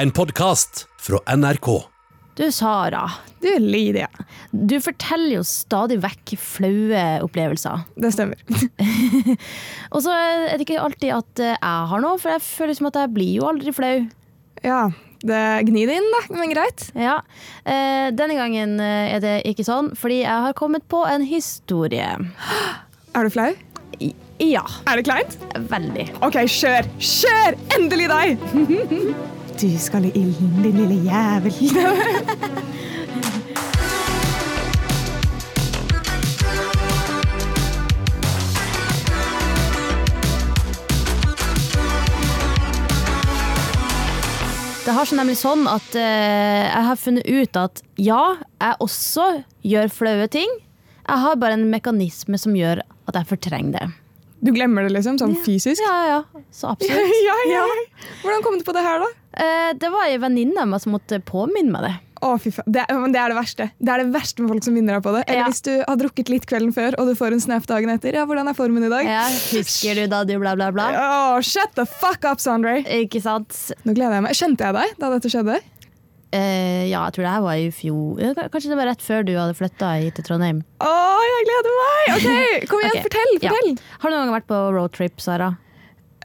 En 0.00 0.10
podkast 0.10 0.86
fra 1.00 1.18
NRK. 1.36 1.68
Du, 2.36 2.52
Sara. 2.52 3.10
Du, 3.40 3.58
Lydia. 3.58 4.08
Du 4.52 4.78
forteller 4.80 5.34
jo 5.40 5.42
stadig 5.44 5.98
vekk 6.00 6.32
flaue 6.40 7.02
opplevelser. 7.26 7.82
Det 8.00 8.12
stemmer. 8.14 8.40
Og 9.94 10.00
så 10.04 10.14
er 10.14 10.54
det 10.56 10.64
ikke 10.64 10.80
alltid 10.80 11.12
at 11.18 11.42
jeg 11.44 11.90
har 11.92 12.04
noe, 12.04 12.16
for 12.22 12.32
jeg 12.32 12.44
føler 12.46 12.78
som 12.78 12.88
at 12.88 13.00
jeg 13.02 13.12
blir 13.16 13.32
jo 13.40 13.48
aldri 13.50 13.74
flau. 13.76 13.94
Ja, 14.64 14.80
det 15.26 15.40
gni 15.68 15.84
det 15.90 15.98
inn, 16.00 16.08
da. 16.16 16.22
Men 16.38 16.54
greit. 16.54 16.86
Ja. 16.96 17.18
Eh, 17.64 18.08
denne 18.16 18.38
gangen 18.38 18.78
er 18.80 19.20
det 19.24 19.34
ikke 19.52 19.66
sånn, 19.68 19.92
fordi 19.98 20.22
jeg 20.22 20.46
har 20.46 20.56
kommet 20.56 20.86
på 20.92 21.02
en 21.10 21.26
historie. 21.28 22.14
Er 23.12 23.26
du 23.28 23.34
flau? 23.36 23.50
I- 24.00 24.14
Ja, 24.40 24.62
Er 24.88 24.96
det 24.96 25.04
kleint? 25.04 25.34
veldig. 25.68 26.06
OK, 26.24 26.38
kjør! 26.48 26.86
Kjør! 26.96 27.58
Endelig 27.76 28.08
deg! 28.08 29.36
Du 29.60 29.68
skal 29.78 30.06
i 30.08 30.10
ilden, 30.14 30.62
din 30.62 30.76
lille 30.76 30.94
jævel. 31.04 31.52
Det 44.80 44.94
har 44.96 45.04
seg 45.04 45.20
nemlig 45.20 45.36
sånn 45.36 45.68
at 45.68 45.92
eh, 45.92 46.64
jeg 46.64 46.86
har 46.88 46.96
funnet 46.96 47.28
ut 47.28 47.60
at 47.60 47.84
ja, 48.00 48.40
jeg 48.64 48.80
også 48.80 49.28
gjør 49.60 49.92
flaue 49.92 50.32
ting. 50.32 50.48
Jeg 51.04 51.24
har 51.26 51.36
bare 51.36 51.60
en 51.60 51.68
mekanisme 51.68 52.40
som 52.40 52.56
gjør 52.56 52.80
at 52.80 53.12
jeg 53.12 53.34
fortrenger 53.36 53.76
det. 53.76 53.92
Du 54.40 54.54
glemmer 54.56 54.88
det 54.88 54.96
liksom, 54.96 55.20
sånn 55.20 55.36
fysisk? 55.44 55.84
Ja, 55.84 55.96
ja, 56.00 56.20
ja. 56.24 56.46
Så 56.48 56.72
absolutt. 56.72 57.16
ja, 57.28 57.40
ja. 57.52 57.64
Hvordan 58.24 58.46
kom 58.46 58.56
du 58.56 58.64
på 58.64 58.72
det 58.72 58.88
her, 58.88 59.04
da? 59.04 59.19
Eh, 59.40 59.72
det 59.80 59.88
var 59.92 60.06
ei 60.10 60.18
venninne 60.20 60.60
av 60.60 60.68
meg 60.68 60.82
som 60.84 60.92
måtte 60.92 61.18
påminne 61.24 61.72
meg 61.72 61.86
det. 61.86 61.92
Å, 62.20 62.34
fy 62.36 62.50
faen. 62.52 62.66
Det, 62.68 62.82
er- 62.84 62.98
det 63.08 63.16
er 63.16 63.32
det 63.32 63.36
verste. 63.38 63.66
Det 63.80 63.88
er 63.94 64.02
det 64.02 64.10
verste 64.12 64.42
med 64.44 64.50
folk 64.52 64.64
som 64.66 64.74
minner 64.76 64.98
deg 64.98 65.04
på 65.06 65.14
det. 65.16 65.22
Eller 65.26 65.40
Ja. 65.40 65.46
hvis 65.48 65.62
du 65.64 65.70
har 65.88 65.96
drukket 65.96 66.28
litt 66.28 66.44
kvelden 66.50 66.74
før, 66.76 66.92
og 67.00 67.08
du 67.08 67.14
får 67.16 67.32
en 67.32 67.40
snap 67.40 67.64
dagen 67.70 67.88
etter. 67.88 68.12
Ja, 68.12 68.26
hvordan 68.28 68.50
er 68.50 68.58
formen 68.58 68.84
i 68.84 68.90
dag? 68.92 69.06
Ja, 69.08 69.22
husker 69.54 69.96
du 69.96 70.04
da 70.12 70.18
du 70.28 70.34
bla, 70.42 70.52
bla, 70.54 70.68
bla? 70.70 70.90
Åh, 70.92 71.40
shut 71.40 71.72
the 71.80 71.86
fuck 71.88 72.26
up, 72.28 72.36
Sondre! 72.44 72.82
Ikke 72.84 73.22
sant? 73.24 73.56
Nå 73.88 73.94
gleder 73.96 74.18
jeg 74.20 74.26
meg. 74.28 74.36
Kjente 74.36 74.68
jeg 74.68 74.76
deg 74.76 74.98
da 75.00 75.10
dette 75.16 75.32
skjedde? 75.32 75.56
Uh, 76.30 76.84
ja, 76.86 77.00
jeg 77.08 77.16
tror 77.16 77.24
det 77.24 77.30
her 77.32 77.40
var 77.42 77.56
i 77.58 77.70
fjor. 77.74 78.20
Kanskje 78.52 78.68
det 78.70 78.76
var 78.78 78.86
rett 78.92 79.00
før 79.02 79.24
du 79.26 79.32
hadde 79.34 79.56
flytta 79.58 79.88
hit 80.04 80.14
til 80.20 80.28
Trondheim. 80.28 80.60
Å, 80.84 80.92
jeg 81.26 81.48
gleder 81.48 81.74
meg! 81.80 82.04
Ok, 82.14 82.68
Kom 82.70 82.84
igjen, 82.84 82.92
okay. 82.92 83.02
fortell! 83.08 83.32
Ja. 83.40 83.50
fortell. 83.56 83.80
Har 84.04 84.10
du 84.12 84.14
noen 84.14 84.28
gang 84.28 84.36
vært 84.36 84.46
på 84.52 84.60
roadtrip, 84.76 85.16
Sara? 85.24 85.48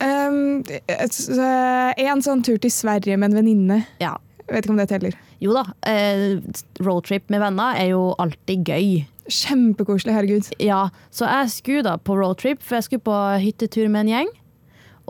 Um, 0.04 0.64
en 0.92 2.24
sånn 2.26 2.44
tur 2.44 2.58
til 2.62 2.74
Sverige 2.74 3.18
med 3.18 3.32
en 3.32 3.40
venninne. 3.40 3.82
Ja. 4.04 4.16
Vet 4.46 4.66
ikke 4.66 4.76
om 4.76 4.80
det 4.80 4.90
teller. 4.92 5.16
Jo 5.42 5.56
da. 5.56 5.66
Eh, 5.90 6.38
roadtrip 6.86 7.32
med 7.34 7.42
venner 7.42 7.80
er 7.82 7.92
jo 7.96 8.14
alltid 8.22 8.68
gøy. 8.68 8.90
Kjempekoselig, 9.26 10.14
herregud. 10.14 10.50
Ja, 10.62 10.84
så 11.10 11.26
jeg 11.32 11.54
skulle 11.54 11.86
da 11.88 11.96
på 11.98 12.18
roadtrip, 12.20 12.62
for 12.62 12.78
jeg 12.78 12.88
skulle 12.88 13.08
på 13.08 13.22
hyttetur 13.42 13.90
med 13.90 14.06
en 14.06 14.12
gjeng. 14.14 14.34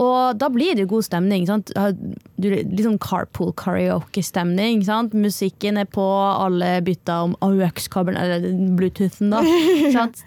Og 0.01 0.35
da 0.39 0.49
blir 0.51 0.75
det 0.75 0.87
god 0.91 1.05
stemning. 1.07 1.45
Sant? 1.47 1.71
Du, 1.71 2.49
litt 2.51 2.83
sånn 2.83 2.99
carpool 2.99 3.53
karaoke-stemning. 3.59 4.83
Musikken 5.15 5.79
er 5.79 5.87
på, 5.87 6.03
alle 6.03 6.81
bytter 6.85 7.29
om 7.29 7.37
AUX-kabelen, 7.45 8.19
eller 8.19 8.49
Bluetoothen, 8.75 9.31
da. 9.31 9.43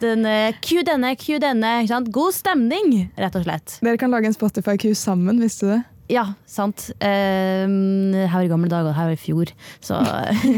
Den, 0.01 0.25
Q 0.65 0.83
denne, 0.89 1.13
Q 1.21 1.37
denne. 1.45 1.75
Sant? 1.91 2.09
God 2.15 2.37
stemning, 2.37 3.11
rett 3.21 3.37
og 3.37 3.45
slett. 3.45 3.79
Dere 3.85 4.01
kan 4.01 4.15
lage 4.15 4.31
en 4.31 4.37
Spotify-Q 4.37 4.95
sammen, 4.97 5.41
visste 5.45 5.69
du 5.69 5.75
det? 5.77 5.83
Ja, 6.09 6.25
sant. 6.49 6.89
Eh, 7.05 7.69
her 7.69 8.33
var 8.33 8.47
i 8.47 8.49
gamle 8.49 8.71
dager, 8.73 8.97
her 8.97 9.11
var 9.11 9.19
i 9.19 9.21
fjor. 9.21 9.53
Så 9.85 10.01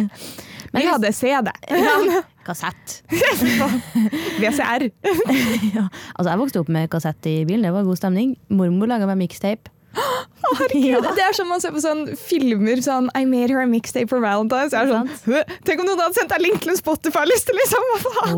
Vi 0.71 0.85
hadde 0.87 1.11
CD. 1.13 1.51
ja, 1.67 2.23
Kassett. 2.47 3.01
VCR. 4.41 4.89
Ja. 5.75 5.85
Altså, 6.17 6.31
jeg 6.33 6.41
vokste 6.41 6.63
opp 6.63 6.71
med 6.73 6.89
kassett 6.93 7.27
i 7.29 7.43
bilen, 7.49 7.67
det 7.67 7.75
var 7.75 7.85
god 7.87 7.99
stemning. 8.01 8.35
Mormor 8.49 8.89
laga 8.91 9.07
meg 9.11 9.21
mixtape. 9.21 9.71
Herregud, 10.41 11.03
Det 11.17 11.23
er 11.25 11.35
som 11.35 11.49
man 11.51 11.61
ser 11.63 11.73
på 11.75 11.81
sånn 11.83 12.05
filmer 12.19 12.79
sånn 12.85 13.09
I 13.19 13.25
made 13.27 13.51
her 13.51 13.65
a 13.65 13.69
mixtape 13.69 14.07
for 14.11 14.23
Valentine's. 14.23 14.71
Jeg 14.75 14.87
er 14.87 14.93
sånn, 14.95 15.55
Tenk 15.67 15.83
om 15.83 15.89
noen 15.89 16.01
hadde 16.01 16.17
sendt 16.17 16.31
deg 16.33 16.45
link 16.45 16.63
til 16.63 16.73
en 16.73 16.79
Spotify-liste, 16.79 17.55
liksom! 17.59 17.89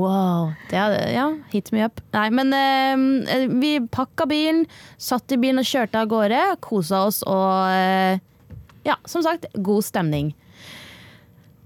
Wow. 0.01 0.51
Det 0.71 0.81
hadde, 0.81 1.01
ja, 1.13 1.27
hit 1.53 1.69
me 1.77 1.85
up. 1.87 2.01
Nei, 2.17 2.27
men 2.35 2.53
eh, 2.57 3.47
vi 3.53 3.75
pakka 3.93 4.27
bilen, 4.31 4.65
satt 5.01 5.33
i 5.37 5.41
bilen 5.41 5.61
og 5.63 5.69
kjørte 5.69 6.01
av 6.03 6.11
gårde. 6.13 6.43
Kosa 6.65 7.05
oss 7.11 7.21
og 7.29 7.53
eh, 7.77 8.21
Ja, 8.89 8.97
som 9.07 9.23
sagt, 9.25 9.47
god 9.63 9.85
stemning. 9.87 10.33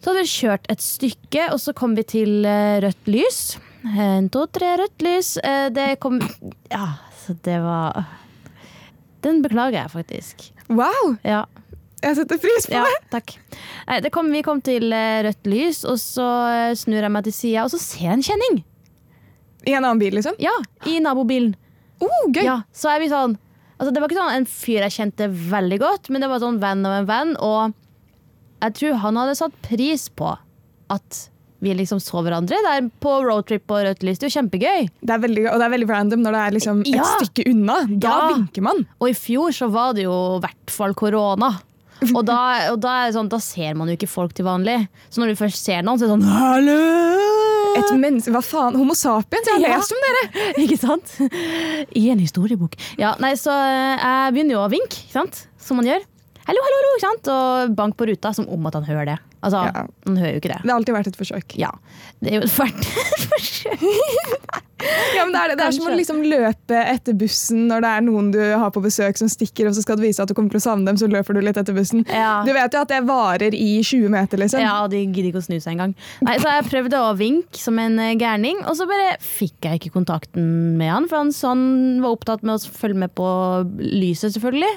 Så 0.06 0.12
hadde 0.12 0.22
vi 0.22 0.30
kjørt 0.30 0.68
et 0.70 0.82
stykke, 0.84 1.44
og 1.50 1.58
så 1.58 1.72
kom 1.74 1.96
vi 1.98 2.04
til 2.06 2.44
eh, 2.46 2.76
rødt 2.84 3.08
lys. 3.10 3.38
En, 3.90 4.28
to, 4.30 4.44
tre, 4.54 4.68
rødt 4.78 5.02
lys. 5.02 5.32
Eh, 5.42 5.64
det 5.74 5.86
kom 5.98 6.20
Ja, 6.70 6.92
så 7.24 7.34
det 7.42 7.56
var 7.64 8.04
Den 9.26 9.40
beklager 9.42 9.80
jeg 9.80 9.90
faktisk. 9.90 10.44
Wow! 10.70 11.16
Ja. 11.26 11.40
Jeg 12.04 12.20
setter 12.20 12.38
pris 12.38 12.68
på 12.70 12.76
Ja, 12.76 12.84
det! 12.86 13.00
takk. 13.10 13.32
Nei, 13.88 13.96
det 14.04 14.12
kom, 14.14 14.30
vi 14.30 14.44
kom 14.46 14.60
til 14.62 14.94
eh, 14.94 15.24
rødt 15.26 15.50
lys, 15.50 15.80
og 15.82 15.98
så 15.98 16.26
snur 16.78 17.02
jeg 17.02 17.10
meg 17.16 17.26
til 17.26 17.34
sida, 17.34 17.64
og 17.66 17.72
så 17.74 17.80
ser 17.82 18.04
jeg 18.06 18.20
en 18.20 18.22
kjenning. 18.28 18.60
I 19.66 19.74
en 19.74 19.80
annen 19.88 19.98
bil, 20.04 20.14
liksom? 20.14 20.38
Ja, 20.38 20.54
i 20.86 21.00
nabobilen. 21.02 21.56
Oh, 21.98 22.28
gøy! 22.30 22.44
Ja, 22.46 22.60
så 22.70 22.92
er 22.94 23.02
vi 23.02 23.10
sånn 23.10 23.34
altså 23.76 23.90
Det 23.90 23.98
var 23.98 24.06
ikke 24.06 24.20
sånn 24.22 24.38
en 24.38 24.46
fyr 24.48 24.86
jeg 24.86 24.94
kjente 25.00 25.26
veldig 25.50 25.80
godt, 25.82 26.12
men 26.14 26.22
det 26.22 26.30
var 26.30 26.38
sånn 26.46 26.62
venn 26.62 26.86
av 26.86 26.94
en 27.00 27.10
venn. 27.10 27.34
Og 27.42 27.74
jeg 28.62 28.74
tror 28.80 28.94
han 29.02 29.16
hadde 29.20 29.34
satt 29.38 29.56
pris 29.62 30.08
på 30.08 30.36
at 30.90 31.28
vi 31.64 31.72
liksom 31.74 31.98
så 32.04 32.20
hverandre 32.22 32.56
der 32.62 32.90
på 33.00 33.12
roadtrip 33.24 33.64
og 33.72 33.84
rødt 33.86 34.02
lys. 34.04 34.18
Det 34.20 34.26
er 34.26 34.30
jo 34.30 34.36
kjempegøy. 34.40 34.88
Det 35.00 35.10
er 35.14 35.22
veldig, 35.22 35.44
og 35.52 35.56
det 35.58 35.64
er 35.66 35.72
veldig 35.72 35.88
random 35.88 36.20
når 36.22 36.32
det 36.36 36.42
er 36.42 36.56
liksom 36.58 36.80
et 36.82 36.90
Ja. 36.94 37.06
stykke 37.16 37.46
unna. 37.50 37.78
Da 37.98 38.08
Ja. 38.12 38.28
vinker 38.34 38.62
man. 38.62 38.86
Og 39.00 39.08
i 39.08 39.12
fjor 39.16 39.48
så 39.56 39.70
var 39.72 39.94
det 39.94 40.04
jo 40.04 40.36
i 40.36 40.40
hvert 40.44 40.70
fall 40.70 40.92
korona. 40.94 41.58
Og 42.14 42.26
da, 42.26 42.68
og 42.72 42.80
da, 42.80 43.08
sånn, 43.10 43.28
da 43.32 43.38
ser 43.40 43.72
man 43.74 43.88
jo 43.88 43.96
ikke 43.96 44.06
folk 44.08 44.34
til 44.34 44.44
vanlig. 44.44 44.86
Så 45.08 45.16
når 45.22 45.28
du 45.32 45.34
først 45.44 45.64
ser 45.64 45.80
noen, 45.82 45.96
så 45.98 46.04
er 46.04 46.08
det 46.12 46.20
sånn 46.20 46.28
Hallo! 46.28 47.76
Et 47.76 47.90
menneske, 47.98 48.30
Hva 48.32 48.42
faen? 48.44 48.76
Homo 48.76 48.92
sapiens? 48.94 49.46
Jeg 49.46 49.54
har 49.54 49.68
Ja. 49.70 49.76
lest 49.78 49.92
om 49.92 49.98
dere! 50.04 50.52
Ikke 50.62 50.78
sant? 50.78 51.30
I 51.96 52.10
en 52.10 52.18
historiebok. 52.18 52.74
Ja, 52.98 53.14
nei, 53.18 53.32
så 53.32 53.48
eh, 53.50 53.96
jeg 53.96 54.34
begynner 54.34 54.56
jo 54.56 54.60
å 54.66 54.70
vinke, 54.70 54.96
ikke 55.08 55.12
sant? 55.12 55.46
Som 55.58 55.78
man 55.78 55.86
gjør. 55.86 56.04
Hallo, 56.46 56.60
hallo, 56.62 56.76
hallo, 56.78 56.90
ikke 56.94 57.02
sant? 57.08 57.28
Og 57.32 57.72
bank 57.78 57.96
på 57.98 58.06
ruta, 58.06 58.30
som 58.36 58.46
om 58.54 58.68
at 58.70 58.76
han 58.78 58.84
hører 58.86 59.08
det. 59.12 59.16
Altså, 59.42 59.64
Ja. 59.66 59.82
han 60.06 60.16
hører 60.16 60.32
jo 60.36 60.40
ikke 60.40 60.52
det. 60.52 60.60
Det 60.62 60.70
har 60.70 60.78
alltid 60.78 60.94
vært 60.94 61.08
et 61.10 61.16
forsøk. 61.18 61.56
Ja, 61.58 61.70
det 62.22 62.30
er 62.32 62.36
jo 62.38 62.46
et 62.46 62.54
forsøk. 62.58 62.86
Ja, 65.16 65.24
men 65.24 65.32
det, 65.32 65.40
er 65.40 65.48
det. 65.50 65.56
det 65.58 65.64
er 65.66 65.72
som 65.74 65.88
å 65.88 65.94
liksom 65.96 66.18
løpe 66.28 66.78
etter 66.92 67.16
bussen 67.18 67.62
når 67.70 67.82
det 67.82 67.90
er 67.96 68.02
noen 68.06 68.28
du 68.34 68.38
har 68.60 68.70
på 68.74 68.82
besøk 68.84 69.16
som 69.18 69.28
stikker, 69.32 69.66
og 69.70 69.74
så 69.74 69.82
skal 69.82 69.98
du 69.98 70.04
vise 70.04 70.22
at 70.22 70.28
du 70.30 70.34
kommer 70.36 70.52
til 70.52 70.60
å 70.60 70.64
savne 70.66 70.86
dem, 70.86 70.98
så 71.00 71.08
løper 71.10 71.34
du 71.34 71.40
litt 71.42 71.56
etter 71.58 71.74
bussen. 71.74 72.04
Ja. 72.12 72.42
Du 72.46 72.52
vet 72.54 72.76
jo 72.76 72.82
at 72.84 72.92
det 72.92 73.00
varer 73.08 73.56
i 73.56 73.68
20 73.82 74.12
meter, 74.12 74.38
liksom. 74.42 74.60
Ja, 74.62 74.76
og 74.84 74.92
de 74.92 75.00
gidder 75.02 75.30
ikke 75.32 75.42
å 75.42 75.46
snu 75.48 75.56
seg 75.58 75.72
engang. 75.74 75.96
Nei, 76.26 76.36
Så 76.42 76.52
jeg 76.52 76.68
prøvde 76.70 77.00
å 77.08 77.14
vinke 77.18 77.58
som 77.58 77.78
en 77.82 77.98
eh, 78.02 78.14
gærning, 78.20 78.60
og 78.68 78.76
så 78.78 78.86
bare 78.90 79.16
fikk 79.24 79.66
jeg 79.70 79.80
ikke 79.80 79.94
kontakten 79.96 80.76
med 80.78 80.92
han. 80.92 81.08
For 81.10 81.24
han, 81.24 81.32
sånn 81.34 81.64
var 82.04 82.14
opptatt 82.18 82.44
med 82.46 82.58
å 82.60 82.76
følge 82.76 83.00
med 83.06 83.14
på 83.18 83.26
lyset, 83.80 84.36
selvfølgelig. 84.36 84.74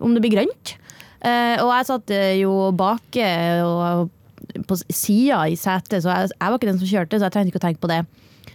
Om 0.00 0.14
det 0.16 0.24
blir 0.24 0.38
grønt. 0.38 0.76
Eh, 1.20 1.60
og 1.60 1.68
jeg 1.74 1.88
satt 1.90 2.12
eh, 2.16 2.38
jo 2.40 2.70
bak 2.76 3.18
og 3.66 4.08
på 4.66 4.76
sida 4.88 5.42
i 5.52 5.56
setet, 5.58 6.00
så 6.02 6.14
jeg, 6.14 6.30
jeg 6.32 6.48
var 6.48 6.56
ikke 6.56 6.70
den 6.70 6.80
som 6.80 6.88
kjørte, 6.88 7.18
så 7.20 7.28
jeg 7.28 7.34
trengte 7.34 7.52
ikke 7.52 7.60
å 7.60 7.66
tenke 7.66 7.82
på 7.82 7.90
det. 7.90 8.00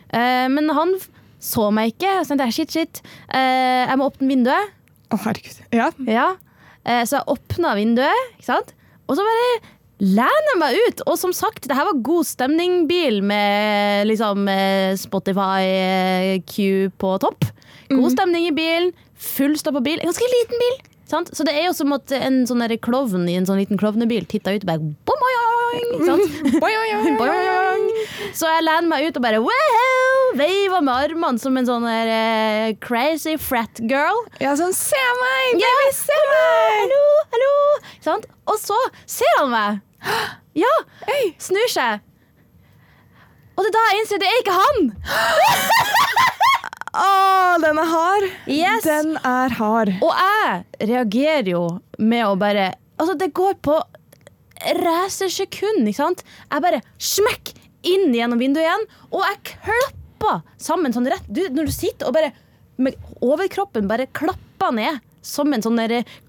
Eh, 0.09 0.47
men 0.51 0.71
han 0.75 0.95
så 1.43 1.69
meg 1.73 1.93
ikke. 1.93 2.17
Så 2.23 2.33
tenkte 2.33 2.49
jeg 2.49 2.57
shit, 2.57 2.73
shit. 2.73 3.03
Eh, 3.29 3.85
jeg 3.85 3.99
må 4.01 4.09
åpne 4.09 4.31
vinduet. 4.31 4.73
Å, 5.13 5.19
herregud. 5.27 5.61
Ja. 5.75 5.91
Ja. 6.09 6.31
Så 6.85 7.15
jeg 7.17 7.25
åpna 7.33 7.71
vinduet, 7.79 8.27
ikke 8.35 8.45
sant? 8.45 8.75
og 9.09 9.17
så 9.17 9.23
bare 9.25 9.45
lener 10.01 10.49
jeg 10.51 10.59
meg 10.61 10.75
ut. 10.83 11.01
Og 11.09 11.15
som 11.17 11.31
sagt, 11.33 11.65
det 11.69 11.77
her 11.77 11.87
var 11.87 12.01
god 12.05 12.27
stemning-bil 12.29 13.21
med 13.25 14.05
liksom 14.09 14.45
Spotify-Q 15.01 16.55
på 17.01 17.15
topp. 17.25 17.47
God 17.89 18.13
stemning 18.13 18.45
i 18.49 18.53
bilen, 18.53 18.93
full 19.17 19.57
stopp 19.57 19.79
på 19.79 19.85
bil. 19.87 20.01
En 20.01 20.09
ganske 20.11 20.29
liten 20.29 20.61
bil. 20.61 20.77
Sant? 21.05 21.29
Så 21.37 21.45
det 21.45 21.53
er 21.53 21.67
jo 21.67 21.73
som 21.77 21.93
at 21.93 22.09
en 22.17 22.41
sånn 22.49 22.63
klovn 22.81 23.27
i 23.29 23.35
en 23.37 23.45
sånn 23.45 23.59
liten 23.61 23.77
klovnebil 23.77 24.25
titta 24.29 24.55
ut 24.55 24.63
og 24.65 24.69
bare 24.71 24.81
boing, 25.05 25.91
oi. 26.01 26.55
Boing. 27.19 27.85
Så 28.33 28.49
jeg 28.49 28.65
lener 28.65 28.89
meg 28.89 29.05
ut 29.05 29.19
og 29.19 29.25
bare 29.25 29.41
wow, 29.43 30.31
veiver 30.39 30.81
med 30.81 31.11
armene 31.11 31.41
som 31.41 31.57
en 31.59 31.69
sånn 31.69 31.85
der, 31.85 32.09
uh, 32.09 32.71
crazy 32.81 33.35
frat 33.37 33.83
girl. 33.85 34.23
Ja, 34.41 34.55
sånn 34.57 34.73
Se 34.75 35.03
meg! 35.21 35.61
Ja, 35.61 35.73
Baby, 35.83 35.93
se 35.99 36.17
meg! 36.31 36.81
Hallo, 36.81 37.03
hallo! 37.35 37.53
Sant? 38.07 38.27
Og 38.49 38.57
så 38.61 38.79
ser 39.05 39.39
han 39.43 39.53
meg. 39.53 39.83
Ja, 40.55 40.69
snur 41.43 41.67
seg. 41.67 41.99
Og 43.59 43.65
det 43.65 43.67
er 43.67 43.75
da 43.75 43.81
jeg 43.89 43.99
innser 43.99 44.21
det 44.23 44.29
er 44.29 44.39
ikke 44.39 44.55
han. 44.55 44.85
Å, 46.95 47.57
den 47.63 47.79
er 47.81 47.89
hard! 47.91 48.25
Yes. 48.47 48.85
Den 48.87 49.17
er 49.19 49.53
hard. 49.57 49.91
Og 49.99 50.11
jeg 50.15 50.87
reagerer 50.91 51.51
jo 51.51 51.65
med 51.99 52.25
å 52.27 52.35
bare 52.39 52.73
Altså, 52.95 53.17
det 53.19 53.33
går 53.35 53.57
på 53.59 53.75
racersekund, 54.79 55.83
ikke 55.83 55.99
sant? 55.99 56.21
Jeg 56.47 56.63
bare 56.63 56.79
smekk 56.95 57.51
inn 57.85 58.15
gjennom 58.15 58.39
vinduet 58.39 58.63
igjen, 58.63 58.85
og 59.11 59.25
jeg 59.25 59.41
klapper 59.49 60.39
sammen 60.55 60.95
sånn 60.95 61.09
rett 61.11 61.27
du, 61.27 61.43
Når 61.51 61.67
du 61.67 61.73
sitter 61.75 62.07
og 62.07 62.15
bare 62.15 62.31
med 62.79 62.95
overkroppen 63.23 63.91
bare 63.91 64.07
klapper 64.15 64.71
ned 64.75 65.03
som 65.25 65.51
en 65.51 65.63
sånn 65.63 65.79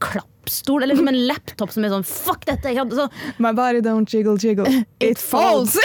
klapp. 0.03 0.33
klappstol, 0.47 0.83
eller 0.83 0.97
som 0.97 1.09
en 1.09 1.27
laptop 1.27 1.71
som 1.73 1.85
er 1.85 1.91
sånn 1.91 2.05
fuck 2.07 2.47
dette. 2.47 2.71
Så, 2.95 3.09
My 3.39 3.53
body 3.53 3.81
don't 3.81 4.07
jiggle 4.07 4.37
jiggle. 4.39 4.67
It 5.01 5.19
falls. 5.19 5.77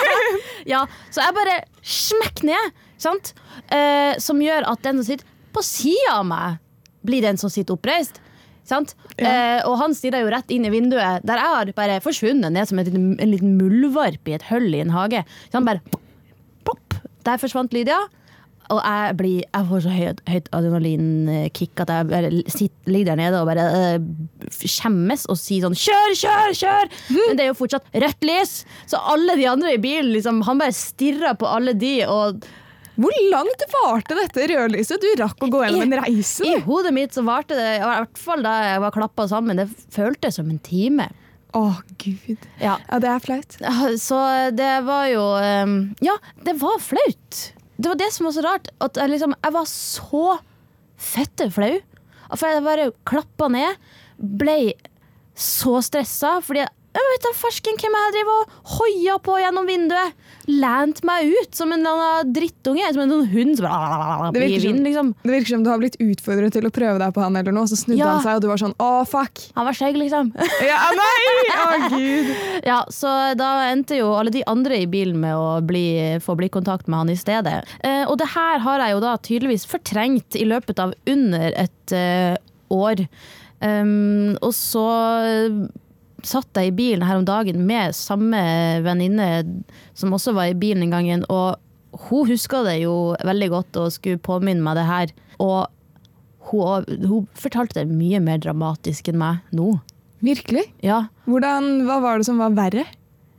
ja, 0.72 0.86
så 1.10 1.20
jeg 1.24 1.34
bare 1.34 1.64
smekk 1.82 2.42
ned, 2.44 2.72
sant? 3.04 3.32
Eh, 3.72 4.16
som 4.22 4.40
gjør 4.42 4.66
at 4.72 4.82
den 4.86 5.00
som 5.02 5.08
sitter 5.12 5.28
på 5.54 5.62
sida 5.64 6.16
av 6.18 6.24
meg, 6.28 6.60
blir 7.04 7.22
den 7.24 7.36
som 7.40 7.52
sitter 7.52 7.76
oppreist. 7.76 8.18
Sant? 8.64 8.94
Ja. 9.20 9.28
Eh, 9.28 9.60
og 9.68 9.76
han 9.82 9.92
stirrer 9.94 10.24
jo 10.24 10.30
rett 10.32 10.50
inn 10.56 10.64
i 10.64 10.72
vinduet, 10.72 11.20
der 11.28 11.36
jeg 11.42 11.52
har 11.52 11.72
bare 11.76 12.00
forsvunnet 12.00 12.48
ned 12.54 12.66
som 12.70 12.80
et, 12.80 12.88
liten- 12.88 13.18
en 13.20 13.30
liten 13.34 13.58
muldvarp 13.60 14.30
i 14.32 14.38
et 14.38 14.46
hull 14.48 14.70
i 14.72 14.80
en 14.80 14.94
hage. 14.96 15.20
Så 15.50 15.60
han 15.60 15.68
bare 15.68 15.84
pop, 16.64 16.80
Der 17.24 17.38
forsvant 17.40 17.72
Lydia. 17.76 17.98
Og 18.72 18.80
jeg, 18.80 19.14
blir, 19.20 19.38
jeg 19.44 19.66
får 19.68 19.80
så 19.84 19.92
høyt, 19.92 20.20
høyt 20.28 20.46
adrenalinkick 20.56 21.80
at 21.84 21.90
jeg 21.92 22.06
bare 22.08 22.30
sitter, 22.48 22.88
ligger 22.94 23.10
der 23.12 23.18
nede 23.20 23.40
og 23.42 23.48
bare 23.50 23.64
øh, 23.98 24.06
skjemmes 24.48 25.26
og 25.28 25.36
sier 25.36 25.66
sånn 25.66 25.76
'kjør, 25.76 26.14
kjør, 26.22 26.54
kjør'! 26.62 26.88
Men 27.12 27.36
det 27.36 27.44
er 27.44 27.50
jo 27.50 27.58
fortsatt 27.60 27.84
rødt 27.92 28.24
lys, 28.24 28.54
så 28.88 29.00
alle 29.12 29.36
de 29.36 29.44
andre 29.50 29.74
i 29.76 29.80
bilen 29.82 30.12
liksom, 30.16 30.40
Han 30.48 30.60
bare 30.64 30.72
stirrer 30.72 31.36
på 31.36 31.44
alle 31.48 31.74
de, 31.76 31.92
og 32.08 32.44
Hvor 32.94 33.14
langt 33.32 33.64
varte 33.72 34.16
dette 34.18 34.46
rødlyset? 34.52 35.02
Du 35.02 35.22
rakk 35.22 35.42
å 35.42 35.50
gå 35.50 35.64
gjennom 35.64 35.82
en 35.88 35.98
reise. 36.04 36.46
i 36.46 36.60
hodet 36.62 36.92
mitt 36.94 37.16
så 37.16 37.24
varte 37.26 37.56
det, 37.58 37.68
i 37.80 37.84
hvert 37.84 38.20
fall 38.20 38.44
da 38.46 38.54
jeg 38.68 38.82
var 38.84 38.94
klappa 38.94 39.26
sammen, 39.30 39.58
det 39.58 39.66
føltes 39.94 40.38
som 40.38 40.50
en 40.52 40.60
time. 40.62 41.08
Å, 41.54 41.64
gud. 42.02 42.46
Ja. 42.58 42.76
Ja, 42.88 42.98
det 43.02 43.10
er 43.10 43.22
flaut. 43.22 43.58
Så 44.02 44.20
det 44.58 44.72
var 44.86 45.04
jo 45.10 45.22
um, 45.38 45.76
Ja, 46.02 46.16
det 46.46 46.56
var 46.62 46.80
flaut. 46.82 47.42
Det 47.76 47.90
var 47.90 47.98
det 47.98 48.10
som 48.14 48.26
var 48.28 48.34
så 48.34 48.42
rart. 48.46 48.70
At 48.82 48.98
jeg, 48.98 49.12
liksom, 49.14 49.34
jeg 49.38 49.54
var 49.54 49.68
så 49.70 50.24
fette 50.98 51.50
flau. 51.54 51.76
For 52.34 52.50
jeg 52.50 52.64
bare 52.66 52.88
klappa 53.06 53.50
ned. 53.52 53.78
Ble 54.18 54.74
så 55.34 55.80
stressa 55.82 56.36
fordi 56.46 56.62
jeg, 56.94 57.04
vet 57.10 57.24
da 57.26 57.32
farsken 57.36 57.78
hvem 57.80 57.96
jeg 57.98 58.12
driver 58.14 58.36
og 58.40 58.70
hoia 58.76 59.16
på 59.22 59.36
gjennom 59.42 59.66
vinduet. 59.66 60.14
Lent 60.46 61.00
meg 61.08 61.32
ut 61.32 61.56
som 61.56 61.72
en 61.74 61.86
drittunge. 62.30 62.86
Som 62.94 63.02
en 63.04 63.14
sånn 63.14 63.28
hund 63.32 63.58
som 63.58 63.66
bare 63.66 64.30
Det 64.34 64.42
virker 64.44 64.66
vind, 64.68 64.82
liksom. 64.86 65.10
Det 65.24 65.32
virker 65.32 65.54
som 65.54 65.64
du 65.64 65.70
har 65.72 65.80
blitt 65.82 65.98
utfordret 66.02 66.54
til 66.54 66.68
å 66.68 66.72
prøve 66.74 67.00
deg 67.02 67.14
på 67.16 67.24
han 67.24 67.38
eller 67.40 67.56
noe, 67.56 67.66
så 67.70 67.78
snudde 67.80 67.98
Ja. 68.02 68.12
han 68.14 68.22
seg, 68.22 68.38
og 68.38 68.44
du 68.44 68.48
var 68.52 68.62
sånn 68.62 68.76
å, 68.78 68.90
fuck. 69.08 69.42
Han 69.58 69.66
var 69.68 69.78
skjegg, 69.78 69.98
liksom. 69.98 70.32
Ja, 70.70 70.80
nei! 70.94 71.20
Å, 71.58 71.92
gud. 71.96 72.32
Ja, 72.70 72.78
så 72.92 73.10
da 73.38 73.50
endte 73.72 73.98
jo 73.98 74.12
alle 74.16 74.32
de 74.34 74.44
andre 74.48 74.78
i 74.84 74.88
bilen 74.90 75.18
med 75.20 75.34
å 75.36 75.60
bli, 75.66 75.86
få 76.24 76.36
blikkontakt 76.38 76.86
med 76.88 77.02
han 77.02 77.12
i 77.14 77.18
stedet. 77.18 77.62
Eh, 77.84 78.04
og 78.06 78.18
det 78.22 78.30
her 78.36 78.62
har 78.64 78.84
jeg 78.86 78.94
jo 78.96 79.02
da 79.04 79.16
tydeligvis 79.18 79.66
fortrengt 79.68 80.38
i 80.38 80.46
løpet 80.48 80.78
av 80.82 80.94
under 81.10 81.50
et 81.58 81.96
eh, 81.96 82.36
år. 82.74 83.06
Um, 83.64 84.34
og 84.44 84.52
så 84.52 84.82
satt 86.28 86.58
jeg 86.60 86.70
i 86.72 86.74
bilen 86.76 87.04
her 87.06 87.20
om 87.20 87.26
dagen 87.28 87.62
med 87.68 87.94
samme 87.96 88.40
venninne 88.84 89.28
som 89.96 90.14
også 90.16 90.34
var 90.36 90.50
i 90.52 90.58
bilen 90.58 90.86
en 90.86 90.94
gangen, 90.94 91.24
og 91.32 91.60
hun 92.08 92.26
huska 92.28 92.64
det 92.66 92.80
jo 92.82 93.14
veldig 93.22 93.48
godt 93.52 93.76
og 93.78 93.92
skulle 93.94 94.18
påminne 94.22 94.64
meg 94.66 94.78
det 94.80 94.86
her. 94.88 95.12
Og 95.38 95.68
hun, 96.50 96.84
hun 97.06 97.28
fortalte 97.38 97.84
det 97.84 97.94
mye 97.94 98.18
mer 98.24 98.40
dramatisk 98.42 99.08
enn 99.12 99.20
meg 99.20 99.54
nå. 99.54 99.76
Virkelig? 100.24 100.64
Ja. 100.84 101.04
Hvordan, 101.28 101.84
hva 101.86 102.00
var 102.02 102.18
det 102.20 102.26
som 102.28 102.40
var 102.42 102.54
verre? 102.56 102.86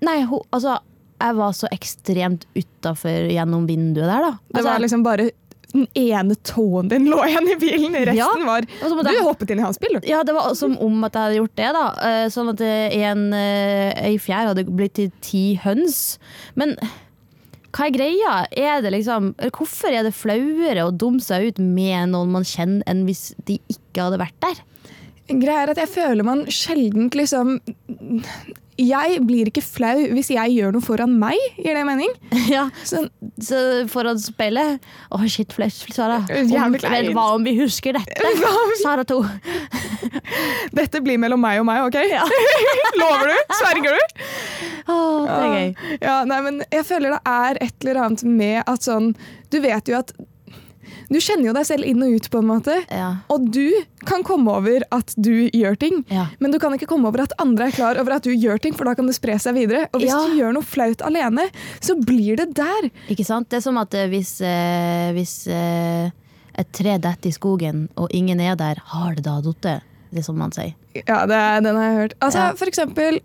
Nei, 0.05 0.19
hun, 0.29 0.43
altså 0.53 0.77
Jeg 1.21 1.35
var 1.37 1.53
så 1.55 1.67
ekstremt 1.71 2.43
utafor 2.57 3.29
gjennom 3.31 3.63
vinduet 3.69 4.05
der, 4.09 4.25
da. 4.25 4.31
Det 4.35 4.57
Altså, 4.59 4.67
var 4.69 4.81
liksom 4.83 5.03
bare 5.05 5.29
den 5.75 5.87
ene 5.99 6.35
tåen 6.47 6.87
din 6.91 7.05
lå 7.11 7.19
igjen 7.27 7.47
i 7.51 7.55
bilen, 7.61 7.93
resten 8.07 8.15
Ja. 8.17 8.27
var 8.49 8.61
Du 8.65 9.09
jeg- 9.11 9.23
hoppet 9.27 9.51
inn 9.51 9.59
i 9.59 9.65
hans 9.67 9.77
bil, 9.77 9.99
du. 9.99 10.07
ja, 10.07 10.23
det 10.23 10.33
var 10.33 10.53
som 10.55 10.77
om 10.79 11.03
at 11.03 11.13
jeg 11.13 11.21
hadde 11.21 11.39
gjort 11.41 11.55
det, 11.55 11.71
da. 11.73 11.85
Eh, 12.01 12.27
Sånn 12.29 12.49
at 12.53 12.61
en, 12.61 13.33
en, 13.33 13.33
eh, 13.33 14.17
fjær 14.17 14.47
hadde 14.53 14.65
blitt 14.65 14.93
til 14.95 15.11
ti 15.21 15.55
høns. 15.63 16.17
Men 16.55 16.75
hva 17.75 17.87
er 17.87 17.91
greia? 17.91 18.47
Er 18.55 18.81
det 18.81 18.93
liksom, 18.93 19.33
hvorfor 19.51 19.91
er 19.91 20.03
det 20.07 20.13
flauere 20.15 20.85
å 20.87 20.95
dumme 20.95 21.19
seg 21.21 21.49
ut 21.49 21.59
med 21.59 22.09
noen 22.13 22.31
man 22.31 22.43
kjenner, 22.47 22.83
enn 22.87 23.05
hvis 23.05 23.33
de 23.45 23.59
ikke 23.69 24.05
hadde 24.07 24.19
vært 24.21 24.39
der? 24.41 24.63
Greia 25.27 25.63
er 25.65 25.69
at 25.71 25.77
jeg 25.77 25.89
føler 25.89 26.23
man 26.23 26.45
sjelden 26.45 27.09
liksom 27.09 27.59
Jeg 28.81 29.21
blir 29.23 29.47
ikke 29.47 29.61
flau 29.63 30.01
hvis 30.11 30.29
jeg 30.33 30.51
gjør 30.57 30.73
noe 30.75 30.83
foran 30.83 31.13
meg, 31.21 31.39
gir 31.55 31.77
det 31.77 31.83
mening? 31.87 32.11
Ja, 32.51 32.65
Så, 32.83 33.05
så 33.41 33.59
foran 33.91 34.19
speilet 34.19 34.83
Å, 35.15 35.19
shit, 35.31 35.53
flaut, 35.55 35.71
Sara. 35.95 36.17
Om, 36.27 36.75
kleint. 36.81 37.11
hva 37.15 37.27
om 37.37 37.45
vi 37.47 37.53
husker 37.61 37.95
dette? 37.95 38.19
Vi- 38.41 38.81
Sara 38.81 39.05
2. 39.07 39.21
dette 40.79 41.01
blir 41.05 41.19
mellom 41.21 41.39
meg 41.41 41.61
og 41.61 41.67
meg, 41.69 41.85
OK? 41.87 41.97
Lover 42.99 43.31
du? 43.31 43.55
Sverger 43.61 43.95
du? 43.95 44.23
Oh, 44.91 45.25
det 45.25 45.39
er 45.39 45.55
gøy. 45.55 45.97
Ja, 46.03 46.17
nei, 46.29 46.39
men 46.45 46.59
jeg 46.69 46.85
føler 46.85 47.15
det 47.15 47.21
er 47.31 47.61
et 47.65 47.75
eller 47.87 48.01
annet 48.05 48.23
med 48.27 48.59
at 48.69 48.85
sånn 48.85 49.13
Du 49.49 49.57
vet 49.63 49.87
jo 49.89 49.97
at 49.97 50.11
Du 51.09 51.19
kjenner 51.19 51.45
jo 51.49 51.53
deg 51.53 51.65
selv 51.65 51.85
inn 51.85 52.01
og 52.03 52.15
ut, 52.15 52.29
på 52.31 52.39
en 52.41 52.47
måte. 52.49 52.75
Ja. 52.91 53.09
Og 53.29 53.47
du 53.51 53.71
kan 54.05 54.23
komme 54.23 54.51
over 54.53 54.83
at 54.91 55.13
du 55.17 55.49
gjør 55.49 55.77
ting, 55.79 56.03
Ja. 56.09 56.27
men 56.39 56.51
du 56.51 56.59
kan 56.59 56.73
ikke 56.73 56.87
komme 56.87 57.07
over 57.07 57.21
at 57.23 57.33
andre 57.39 57.67
er 57.67 57.71
klar 57.71 57.97
over 58.01 58.13
at 58.17 58.23
du 58.23 58.31
gjør 58.31 58.59
ting, 58.61 58.73
for 58.73 58.85
da 58.85 58.93
kan 58.95 59.05
det 59.07 59.15
spre 59.15 59.37
seg 59.39 59.55
videre. 59.55 59.87
Og 59.93 60.01
hvis 60.01 60.11
Ja. 60.11 60.21
du 60.27 60.35
gjør 60.37 60.53
noe 60.53 60.63
flaut 60.63 61.01
alene, 61.01 61.49
så 61.81 61.95
blir 61.99 62.37
det 62.37 62.53
der. 62.55 62.89
Ikke 63.09 63.25
sant? 63.25 63.49
Det 63.49 63.57
er 63.57 63.61
som 63.61 63.77
at 63.77 63.93
eh, 63.93 64.07
hvis, 64.07 64.39
eh, 64.41 65.11
hvis 65.13 65.47
eh, 65.47 66.11
et 66.57 66.71
tre 66.71 66.97
detter 66.97 67.27
i 67.29 67.31
skogen, 67.35 67.89
og 67.97 68.07
ingen 68.11 68.39
er 68.39 68.55
der, 68.55 68.75
har 68.85 69.15
det 69.15 69.23
da 69.25 69.41
falt? 69.41 69.61
Det 70.11 70.19
er 70.21 70.23
som 70.23 70.37
man 70.37 70.51
sier. 70.51 70.73
Ja, 70.95 71.25
det, 71.25 71.63
den 71.65 71.75
har 71.75 71.83
jeg 71.89 71.97
hørt. 71.97 72.13
Altså. 72.21 72.55
For 72.55 72.65
eksempel, 72.71 73.19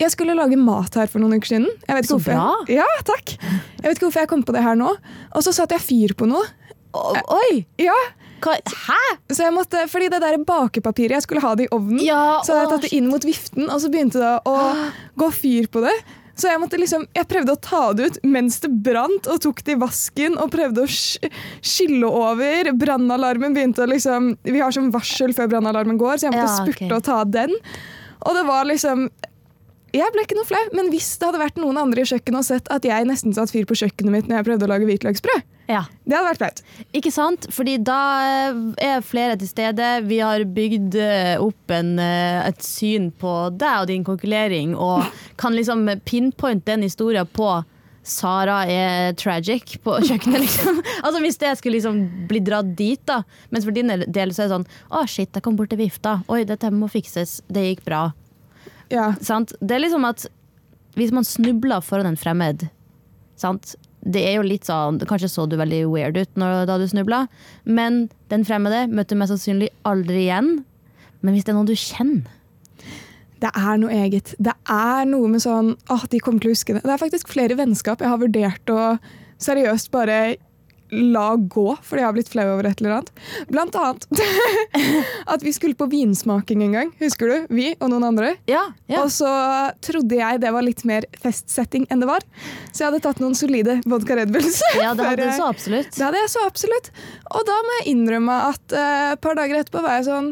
jeg 0.00 0.10
skulle 0.14 0.32
lage 0.34 0.56
mat 0.56 0.94
her 0.96 1.06
for 1.06 1.20
noen 1.20 1.34
uker 1.36 1.50
siden. 1.50 1.66
Jeg 1.86 1.96
vet 1.98 2.04
ikke 2.06 2.08
Så 2.08 2.16
hvorfor 2.16 2.32
jeg- 2.32 2.40
bra. 2.40 2.64
Ja, 2.72 2.86
takk. 3.04 3.34
Jeg 3.36 3.82
vet 3.84 3.98
ikke 3.98 4.06
hvorfor 4.08 4.20
jeg 4.22 4.28
kom 4.28 4.42
på 4.42 4.52
det 4.56 4.62
her 4.62 4.74
nå. 4.74 4.94
Og 5.34 5.42
så 5.44 5.52
satte 5.52 5.76
jeg 5.76 5.80
fyr 5.84 6.14
på 6.16 6.26
noe. 6.30 6.46
Oi! 6.94 7.64
Ja? 7.78 7.96
Hæ? 8.40 9.00
så 9.30 9.42
jeg 9.44 9.52
måtte, 9.52 9.82
fordi 9.92 10.08
det 10.08 10.20
der 10.22 10.38
bakepapiret, 10.48 11.18
jeg 11.18 11.22
skulle 11.26 11.42
ha 11.44 11.54
det 11.54 11.66
i 11.68 11.74
ovnen, 11.76 12.00
Ja, 12.00 12.40
så 12.42 12.54
hadde 12.56 12.62
jeg 12.62 12.70
tatt 12.72 12.86
det 12.88 12.92
inn 12.96 13.10
mot 13.12 13.24
viften, 13.28 13.66
og 13.68 13.80
så 13.82 13.90
begynte 13.92 14.22
det 14.22 14.30
å 14.48 14.54
gå 15.20 15.28
fyr 15.36 15.68
på 15.68 15.82
det. 15.84 15.92
Så 16.40 16.48
jeg, 16.48 16.60
liksom, 16.80 17.02
jeg 17.12 17.28
prøvde 17.28 17.52
å 17.52 17.60
ta 17.60 17.82
det 17.92 18.06
ut 18.06 18.18
mens 18.24 18.56
det 18.64 18.70
brant, 18.86 19.26
og 19.28 19.42
tok 19.44 19.60
det 19.66 19.74
i 19.74 19.80
vasken 19.82 20.38
og 20.40 20.48
prøvde 20.54 20.86
å 20.86 20.88
sk- 20.88 21.28
skylle 21.60 22.08
over. 22.08 22.70
Brannalarmen 22.80 23.52
begynte 23.52 23.84
å 23.84 23.90
liksom 23.90 24.30
Vi 24.48 24.58
har 24.62 24.72
sånn 24.72 24.88
varsel 24.94 25.34
før 25.36 25.50
brannalarmen 25.52 25.98
går, 26.00 26.16
så 26.16 26.30
jeg 26.30 26.38
måtte 26.38 26.48
Ja, 26.48 26.56
spurte 26.62 26.78
spurte 26.88 26.96
og 26.96 27.04
ta 27.04 27.18
den. 27.28 27.52
Og 28.24 28.34
det 28.38 28.46
var 28.48 28.64
liksom 28.64 29.10
Jeg 29.96 30.12
ble 30.14 30.22
ikke 30.22 30.36
noe 30.38 30.46
flau, 30.46 30.60
men 30.78 30.90
hvis 30.92 31.08
det 31.18 31.26
hadde 31.26 31.40
vært 31.42 31.56
noen 31.58 31.78
andre 31.80 32.04
i 32.04 32.06
kjøkkenet 32.06 32.38
og 32.38 32.46
sett 32.46 32.68
at 32.70 32.84
jeg 32.86 33.06
nesten 33.08 33.34
satte 33.34 33.50
fyr 33.56 33.64
på 33.66 33.74
kjøkkenet 33.80 34.12
mitt 34.14 34.28
når 34.30 34.38
jeg 34.38 34.46
prøvde 34.46 34.66
å 34.68 34.70
lage 34.70 34.86
hvitløksbrød, 34.86 35.42
Ja. 35.70 35.80
det 36.06 36.14
hadde 36.16 36.28
vært 36.28 36.38
flaut. 36.42 36.62
Ikke 36.94 37.10
sant? 37.14 37.48
Fordi 37.50 37.74
da 37.82 37.96
er 38.78 39.02
flere 39.02 39.36
til 39.40 39.50
stede. 39.50 39.88
Vi 40.06 40.20
har 40.22 40.44
bygd 40.46 40.94
eh, 40.94 41.42
opp 41.42 41.74
en, 41.74 41.98
eh, 41.98 42.46
et 42.48 42.62
syn 42.62 43.10
på 43.10 43.34
deg 43.58 43.82
og 43.82 43.90
din 43.90 44.06
konkurrering, 44.06 44.76
og 44.78 45.04
kan 45.36 45.54
liksom 45.58 45.86
pinpointe 46.06 46.70
den 46.70 46.82
historien 46.86 47.26
på 47.26 47.50
Sara 48.02 48.62
er 48.70 49.12
tragic 49.12 49.74
på 49.84 49.98
kjøkkenet, 50.06 50.40
liksom. 50.40 50.78
Altså 51.04 51.20
Hvis 51.20 51.36
det 51.42 51.50
skulle 51.58 51.76
liksom 51.76 52.26
bli 52.30 52.40
dratt 52.40 52.70
dit, 52.78 53.02
da. 53.06 53.22
Mens 53.50 53.66
for 53.66 53.76
din 53.76 53.90
del 53.90 54.32
så 54.32 54.46
er 54.46 54.48
det 54.48 54.54
sånn 54.54 54.66
Å, 54.90 55.02
shit, 55.06 55.28
jeg 55.36 55.42
kom 55.44 55.58
bort 55.58 55.68
til 55.74 55.82
vifta. 55.82 56.22
Oi, 56.32 56.44
dette 56.48 56.70
må 56.72 56.88
fikses. 56.90 57.40
Det 57.50 57.66
gikk 57.66 57.84
bra. 57.84 58.06
Ja. 58.90 59.12
Sant? 59.22 59.54
Det 59.60 59.76
er 59.76 59.84
liksom 59.84 60.06
at 60.08 60.26
hvis 60.98 61.12
man 61.14 61.26
snubler 61.26 61.82
foran 61.84 62.10
en 62.10 62.18
fremmed 62.18 62.66
sant? 63.40 63.76
Det 64.00 64.22
er 64.24 64.38
jo 64.38 64.46
litt 64.46 64.64
sånn, 64.64 64.98
Kanskje 65.04 65.28
så 65.28 65.44
du 65.48 65.58
veldig 65.60 65.82
weird 65.92 66.16
ut 66.16 66.38
når, 66.40 66.64
da 66.70 66.78
du 66.80 66.86
snubla, 66.88 67.26
men 67.68 68.06
den 68.32 68.46
fremmede 68.48 68.86
møtte 68.88 69.18
mest 69.18 69.34
sannsynlig 69.34 69.68
aldri 69.88 70.24
igjen. 70.24 70.54
Men 71.20 71.36
hvis 71.36 71.44
det 71.44 71.52
er 71.52 71.58
noen 71.58 71.68
du 71.68 71.76
kjenner 71.76 72.36
Det 73.40 73.50
er 73.56 73.80
noe 73.80 73.92
eget. 73.92 74.32
Det 74.40 74.54
er 74.72 75.04
noe 75.08 75.28
med 75.28 75.44
sånn 75.44 75.74
åh, 75.92 76.06
de 76.12 76.20
kommer 76.20 76.42
til 76.42 76.50
å 76.50 76.56
huske 76.56 76.76
det. 76.76 76.82
Det 76.84 76.94
er 76.94 77.00
faktisk 77.00 77.28
flere 77.32 77.56
vennskap 77.60 78.00
jeg 78.00 78.12
har 78.12 78.20
vurdert 78.20 78.72
å 78.72 78.80
seriøst 79.40 79.92
bare 79.92 80.20
la 80.90 81.28
gå 81.36 81.66
fordi 81.86 82.02
jeg 82.02 82.08
har 82.08 82.16
blitt 82.16 82.32
flau 82.32 82.46
over 82.54 82.68
et 82.70 82.82
eller 82.82 82.96
annet. 82.98 83.12
Blant 83.50 83.78
annet 83.78 84.06
at 85.34 85.44
vi 85.46 85.54
skulle 85.54 85.78
på 85.78 85.88
vinsmaking 85.90 86.64
en 86.66 86.76
gang. 86.78 86.92
Husker 87.00 87.30
du? 87.30 87.54
Vi 87.54 87.70
og 87.78 87.92
noen 87.92 88.08
andre. 88.10 88.34
Ja, 88.50 88.66
ja. 88.90 89.04
Og 89.04 89.12
så 89.14 89.30
trodde 89.84 90.18
jeg 90.18 90.42
det 90.42 90.52
var 90.54 90.66
litt 90.66 90.84
mer 90.88 91.06
festsetting 91.22 91.86
enn 91.90 92.02
det 92.02 92.10
var. 92.10 92.26
Så 92.72 92.82
jeg 92.82 92.90
hadde 92.90 93.02
tatt 93.06 93.22
noen 93.22 93.36
solide 93.38 93.78
vodka 93.88 94.18
Red 94.18 94.34
Bulls. 94.34 94.60
ja 94.80 94.92
det 94.96 95.06
hadde 95.06 95.30
du 95.30 95.36
så 95.38 95.50
absolutt. 95.50 95.92
det 95.96 96.06
hadde 96.06 96.24
jeg 96.24 96.34
så 96.34 96.44
absolutt. 96.48 96.92
Og 97.30 97.46
da 97.46 97.58
må 97.66 97.80
jeg 97.80 97.90
innrømme 97.94 98.40
at 98.50 98.78
et 98.80 99.20
et 99.20 99.22
par 99.22 99.36
dager 99.36 99.60
etterpå 99.60 99.82
var 99.84 99.98
jeg 99.98 100.08
sånn 100.08 100.30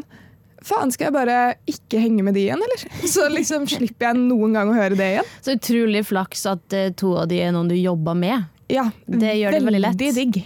faen, 0.65 0.91
skal 0.91 1.09
jeg 1.09 1.15
bare 1.15 1.37
ikke 1.69 2.01
henge 2.01 2.23
med 2.25 2.35
de 2.35 2.45
igjen, 2.47 2.61
eller? 2.65 2.85
Så 3.13 3.27
liksom 3.31 3.67
slipper 3.69 4.09
jeg 4.09 4.21
noen 4.25 4.57
gang 4.57 4.71
å 4.71 4.77
høre 4.77 4.97
det 4.99 5.11
igjen. 5.15 5.33
Så 5.45 5.55
utrolig 5.55 6.03
flaks 6.09 6.45
at 6.51 6.75
eh, 6.75 6.89
to 6.97 7.13
av 7.21 7.29
de 7.31 7.39
er 7.43 7.53
noen 7.55 7.71
du 7.71 7.77
jobber 7.77 8.17
med. 8.17 8.49
Ja, 8.69 8.89
Det 9.05 9.33
gjør 9.39 9.55
det 9.55 9.63
veldig 9.65 9.81
lett. 9.81 9.97
digg. 10.15 10.43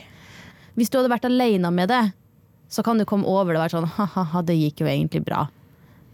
Hvis 0.77 0.89
du 0.89 0.97
hadde 0.97 1.11
vært 1.11 1.25
alene 1.29 1.69
med 1.71 1.89
det, 1.91 2.03
så 2.71 2.83
kan 2.83 2.97
du 2.97 3.05
komme 3.05 3.27
over 3.29 3.53
det 3.53 3.59
og 3.59 3.65
være 3.67 3.75
sånn 3.75 3.91
ha-ha, 3.97 4.41
det 4.41 4.55
gikk 4.57 4.81
jo 4.81 4.87
egentlig 4.89 5.21
bra. 5.25 5.47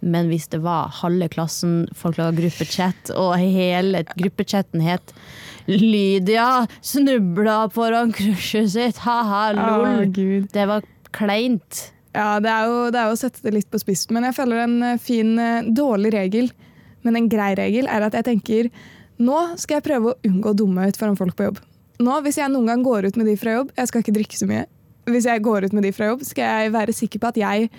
Men 0.02 0.30
hvis 0.32 0.48
det 0.52 0.62
var 0.64 0.92
halve 1.02 1.28
klassen, 1.32 1.88
folk 1.96 2.18
laga 2.20 2.36
gruppechat, 2.38 3.12
og 3.20 3.34
hele 3.40 4.04
gruppechatten 4.16 4.84
het 4.84 5.14
Lydia 5.68 6.66
snubla 6.82 7.70
foran 7.72 8.12
crushet 8.16 8.72
sitt, 8.74 8.98
ha-ha, 9.06 9.52
lol. 9.54 9.86
Oh, 9.86 10.48
Det 10.52 10.66
var 10.68 10.84
kleint. 11.16 11.92
Ja, 12.16 12.40
det 12.42 12.50
er, 12.50 12.66
jo, 12.66 12.78
det 12.92 13.00
er 13.00 13.12
jo 13.12 13.18
å 13.18 13.20
sette 13.22 13.44
det 13.46 13.54
litt 13.54 13.70
på 13.70 13.80
spissen, 13.82 14.16
men 14.18 14.26
jeg 14.26 14.36
føler 14.40 14.64
en 14.64 14.78
eh, 14.84 14.98
fin, 14.98 15.36
eh, 15.40 15.68
dårlig 15.78 16.12
regel, 16.16 16.50
men 17.06 17.16
en 17.20 17.30
grei 17.30 17.52
regel, 17.60 17.88
er 17.88 18.08
at 18.08 18.18
jeg 18.18 18.26
tenker 18.26 18.72
nå 19.22 19.38
skal 19.60 19.78
jeg 19.78 19.86
prøve 19.86 20.14
å 20.14 20.18
unngå 20.26 20.52
å 20.54 20.58
dumme 20.58 20.82
meg 20.82 20.94
ut 20.96 21.00
foran 21.00 21.20
folk 21.20 21.36
på 21.38 21.46
jobb. 21.50 21.60
Nå, 22.00 22.20
Hvis 22.24 22.38
jeg 22.40 22.48
noen 22.54 22.70
gang 22.70 22.84
går 22.86 23.10
ut 23.10 23.18
med 23.20 23.28
de 23.28 23.36
fra 23.40 23.58
jobb, 23.58 23.74
jeg 23.76 23.90
skal 23.90 24.04
ikke 24.04 24.16
drikke 24.16 24.38
så 24.40 24.48
mye, 24.48 24.64
hvis 25.10 25.26
jeg 25.28 25.44
går 25.44 25.66
ut 25.68 25.74
med 25.76 25.84
de 25.84 25.92
fra 25.92 26.12
jobb, 26.14 26.24
skal 26.24 26.48
jeg 26.48 26.72
være 26.72 26.96
sikker 26.96 27.20
på 27.20 27.32
at 27.34 27.40
jeg 27.42 27.70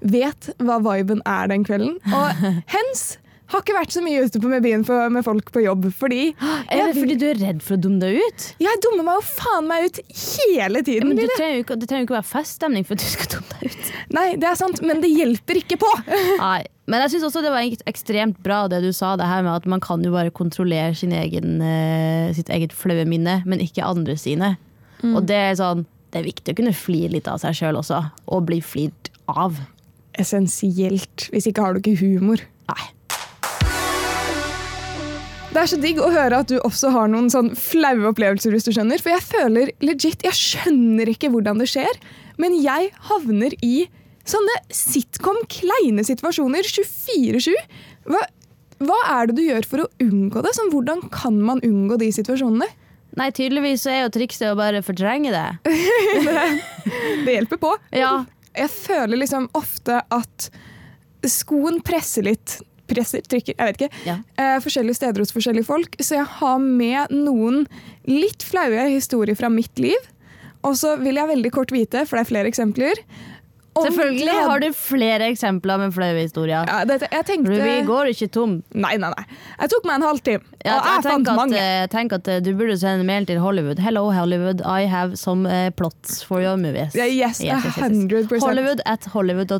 vet 0.00 0.48
hva 0.64 0.78
viben 0.84 1.20
er 1.28 1.50
den 1.50 1.64
kvelden. 1.66 1.98
Og 2.08 2.44
hens 2.76 3.18
har 3.52 3.62
ikke 3.62 3.74
vært 3.76 3.92
så 3.94 4.02
mye 4.02 4.24
ute 4.26 4.40
på 4.42 4.48
med 4.50 4.62
byen 4.64 4.84
for, 4.86 5.08
med 5.12 5.24
folk 5.26 5.50
på 5.54 5.62
jobb, 5.64 5.88
fordi 5.94 6.22
Er 6.72 6.88
det 6.90 6.96
fordi 6.98 7.16
du 7.20 7.26
er 7.30 7.38
redd 7.40 7.60
for 7.62 7.76
å 7.76 7.80
dumme 7.84 8.00
deg 8.02 8.18
ut? 8.20 8.46
jeg 8.62 8.80
dummer 8.84 9.06
meg 9.06 9.18
jo 9.20 9.26
faen 9.42 9.68
meg 9.70 9.84
ut 9.88 10.00
hele 10.10 10.80
Ja, 10.80 10.86
tiden. 10.88 11.08
men 11.12 11.20
du 11.20 11.26
trenger 11.36 11.60
ikke, 11.62 11.76
det 11.78 11.88
trenger 11.90 12.02
jo 12.04 12.08
ikke 12.10 12.16
være 12.18 12.30
feststemning 12.32 12.86
for 12.88 12.96
at 12.98 13.04
du 13.04 13.10
skal 13.12 13.30
dumme 13.36 13.60
deg 13.60 13.74
ut. 13.76 13.92
Nei, 14.16 14.26
det 14.40 14.48
er 14.50 14.58
sant, 14.58 14.80
men 14.86 15.02
det 15.04 15.10
hjelper 15.12 15.60
ikke 15.62 15.78
på. 15.82 15.90
Nei, 16.42 16.62
men 16.90 17.02
jeg 17.04 17.14
syns 17.16 17.26
også 17.30 17.42
det 17.44 17.50
var 17.54 17.66
ekstremt 17.90 18.38
bra 18.44 18.64
det 18.70 18.82
du 18.84 18.90
sa, 18.94 19.14
det 19.18 19.26
her 19.30 19.42
med 19.46 19.52
at 19.60 19.66
man 19.70 19.82
kan 19.82 20.02
jo 20.06 20.12
bare 20.14 20.30
kontrollere 20.34 20.94
sin 20.98 21.14
egen, 21.16 21.56
eh, 21.62 22.32
sitt 22.36 22.50
eget 22.54 22.74
flaue 22.76 23.06
minne, 23.10 23.40
men 23.46 23.62
ikke 23.62 23.86
andre 23.86 24.14
sine. 24.18 24.54
Og 25.06 25.22
det 25.28 25.36
er 25.36 25.56
sånn 25.58 25.82
Det 26.14 26.20
er 26.22 26.24
viktig 26.30 26.52
å 26.54 26.56
kunne 26.56 26.72
flire 26.72 27.10
litt 27.12 27.26
av 27.28 27.36
seg 27.42 27.52
sjøl 27.58 27.76
også, 27.76 27.98
og 28.32 28.44
bli 28.48 28.60
flirt 28.64 29.10
av. 29.28 29.58
Essensielt. 30.30 31.26
Hvis 31.32 31.46
ikke 31.50 31.62
har 31.64 31.74
du 31.76 31.80
ikke 31.82 31.98
humor. 32.00 32.40
Nei. 32.70 32.86
Det 35.52 35.62
er 35.62 35.68
så 35.70 35.78
digg 35.80 35.98
å 36.02 36.10
høre 36.12 36.42
at 36.42 36.50
du 36.50 36.56
også 36.66 36.90
har 36.92 37.08
noen 37.08 37.30
sånn 37.32 37.52
flaue 37.56 38.10
opplevelser, 38.10 38.52
hvis 38.52 38.66
du 38.66 38.72
skjønner. 38.76 39.00
For 39.00 39.14
jeg 39.14 39.24
føler 39.24 39.70
legit 39.84 40.24
Jeg 40.26 40.36
skjønner 40.36 41.08
ikke 41.12 41.30
hvordan 41.32 41.62
det 41.62 41.68
skjer, 41.72 41.96
men 42.42 42.56
jeg 42.60 42.90
havner 43.08 43.54
i 43.64 43.86
sånne 44.26 44.56
sitcom 44.74 45.38
kleine 45.52 46.04
situasjoner 46.04 46.66
24-7. 46.66 47.54
Hva, 48.10 48.20
hva 48.84 48.98
er 49.14 49.30
det 49.30 49.38
du 49.38 49.44
gjør 49.46 49.68
for 49.70 49.84
å 49.84 49.88
unngå 50.02 50.42
det? 50.44 50.52
Sånn, 50.58 50.72
hvordan 50.74 51.06
kan 51.14 51.38
man 51.46 51.62
unngå 51.64 51.96
de 52.02 52.10
situasjonene? 52.12 52.68
Nei, 53.16 53.30
tydeligvis 53.32 53.86
er 53.88 54.02
jo 54.02 54.12
trikset 54.12 54.50
å 54.50 54.58
bare 54.58 54.82
fortrenge 54.84 55.32
det. 55.38 55.46
Det 57.24 57.38
hjelper 57.38 57.62
på. 57.62 57.72
Ja. 57.96 58.18
Jeg 58.56 58.68
føler 58.74 59.22
liksom 59.22 59.48
ofte 59.56 60.02
at 60.12 60.50
skoen 61.26 61.80
presser 61.86 62.26
litt. 62.28 62.58
Presser, 62.86 63.24
trykker, 63.26 63.56
jeg 63.56 63.70
vet 63.70 63.80
ikke. 63.80 64.02
Ja. 64.06 64.18
Eh, 64.38 64.56
forskjellige 64.64 65.00
steder 65.00 65.22
hos 65.22 65.34
forskjellige 65.34 65.68
folk. 65.68 65.96
Så 66.00 66.20
jeg 66.20 66.28
har 66.38 66.58
med 66.62 67.14
noen 67.14 67.64
litt 68.06 68.46
flaue 68.46 68.88
historier 68.92 69.38
fra 69.38 69.50
mitt 69.52 69.82
liv. 69.82 70.12
Og 70.66 70.76
så 70.78 70.96
vil 71.00 71.18
jeg 71.18 71.30
veldig 71.30 71.54
kort 71.54 71.74
vite, 71.74 72.04
for 72.06 72.18
det 72.18 72.26
er 72.26 72.30
flere 72.32 72.50
eksempler. 72.50 73.02
Selvfølgelig 73.76 74.24
glede. 74.24 74.44
har 74.48 74.60
du 74.60 74.72
flere 74.72 75.26
eksempler 75.30 75.78
med 75.78 75.92
flaue 75.92 76.20
historier. 76.22 76.64
ja, 76.68 76.84
det, 76.88 77.08
tenkte 77.28 77.52
Ruby 77.52 77.74
går 77.86 78.12
ikke 78.12 78.28
tom. 78.32 78.62
Nei, 78.72 78.94
nei, 78.96 79.10
nei. 79.12 79.24
Jeg 79.60 79.72
tok 79.74 79.88
meg 79.88 79.98
en 79.98 80.06
halvtime, 80.06 80.42
Ja, 80.64 80.78
og 80.78 80.88
jeg, 80.88 81.02
fant 81.04 81.28
at, 81.28 81.36
mange. 81.36 81.60
Jeg 81.60 81.90
tenk 81.92 82.16
at 82.16 82.28
eh, 82.32 82.40
du 82.40 82.54
burde 82.56 82.78
sende 82.80 83.04
mail 83.04 83.28
til 83.28 83.40
Hollywood. 83.42 83.78
Hello 83.82 84.08
Hollywood, 84.12 84.62
I 84.64 84.88
have 84.88 85.16
some 85.20 85.46
eh, 85.46 85.70
plots 85.76 86.22
for 86.24 86.40
your 86.40 86.56
movies. 86.56 86.96
Yes, 86.96 87.42
yes, 87.44 87.66
100%. 87.76 88.40
Hollywood 88.40 88.80
at 88.86 89.04
hollywood 89.12 89.52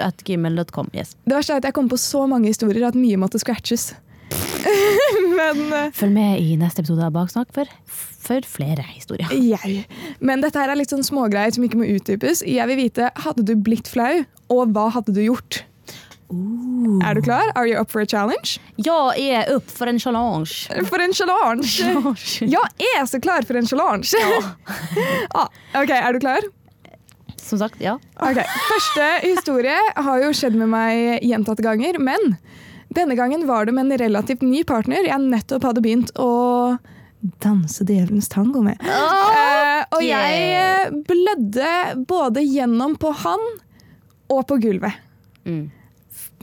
at 0.00 0.22
gmail.com. 0.26 0.90
Yes. 0.96 1.14
Det 1.26 1.36
verste 1.36 1.56
er 1.56 1.62
at 1.62 1.68
jeg 1.70 1.76
kom 1.76 1.88
på 1.92 1.98
så 2.00 2.24
mange 2.30 2.48
historier 2.52 2.88
at 2.88 2.98
mye 2.98 3.18
måtte 3.20 3.40
scratches. 3.42 3.92
Men 5.38 5.66
eh, 5.72 5.90
Følg 5.96 6.14
med 6.14 6.40
i 6.40 6.54
neste 6.60 6.82
episode 6.84 7.04
av 7.04 7.12
Baksnakk 7.16 7.50
for, 7.54 7.68
for 7.88 8.46
flere 8.48 8.84
historier. 8.94 9.28
jeg. 9.32 9.84
Men 10.20 10.40
dette 10.44 10.58
her 10.60 10.72
er 10.72 10.78
litt 10.80 10.92
sånn 10.92 11.04
smågreier 11.04 11.52
som 11.56 11.66
ikke 11.66 11.80
må 11.82 11.88
utdypes. 11.96 12.44
Jeg 12.48 12.70
vil 12.70 12.80
vite, 12.84 13.10
Hadde 13.24 13.44
du 13.48 13.54
blitt 13.58 13.90
flau, 13.92 14.22
og 14.52 14.72
hva 14.76 14.88
hadde 14.96 15.14
du 15.16 15.22
gjort? 15.26 15.64
Er 17.04 17.12
du 17.12 17.20
klar? 17.20 17.50
Are 17.54 17.68
you 17.68 17.76
up 17.76 17.90
for 17.92 18.00
a 18.00 18.06
challenge? 18.08 18.56
Ja, 18.80 19.12
Jeg 19.18 19.42
er 19.42 19.50
opp 19.58 19.68
for 19.68 19.90
en 19.90 19.98
challenge. 20.00 20.64
For 20.88 21.02
en 21.04 21.12
challenge! 21.12 21.82
Jeg 22.48 22.88
er 22.96 23.04
så 23.10 23.20
klar 23.20 23.44
for 23.44 23.58
en 23.60 23.68
challenge! 23.68 24.16
ah, 25.36 25.48
ok, 25.76 25.92
Er 25.92 26.16
du 26.16 26.22
klar? 26.24 26.48
Som 27.42 27.58
sagt, 27.58 27.80
ja. 27.82 27.96
Okay. 28.16 28.46
Første 28.70 29.08
historie 29.24 29.76
har 29.96 30.22
jo 30.22 30.30
skjedd 30.36 30.54
med 30.60 30.70
meg 30.72 31.24
gjentatte 31.26 31.64
ganger, 31.64 31.98
men 31.98 32.36
denne 32.94 33.16
gangen 33.18 33.46
var 33.48 33.66
det 33.66 33.74
med 33.74 33.88
en 33.88 34.00
relativt 34.04 34.44
ny 34.46 34.62
partner 34.68 35.08
jeg 35.08 35.24
nettopp 35.24 35.66
hadde 35.66 35.82
begynt 35.84 36.12
å 36.20 36.30
danse 37.42 37.84
djevelens 37.86 38.30
tango 38.32 38.62
med. 38.64 38.80
Eh, 38.82 39.82
og 39.94 40.02
jeg 40.04 40.40
eh, 40.58 40.94
blødde 41.06 41.74
både 42.08 42.42
gjennom 42.44 42.96
på 43.00 43.12
han 43.22 43.44
og 44.32 44.42
på 44.50 44.58
gulvet. 44.62 44.98
Mm. 45.46 45.70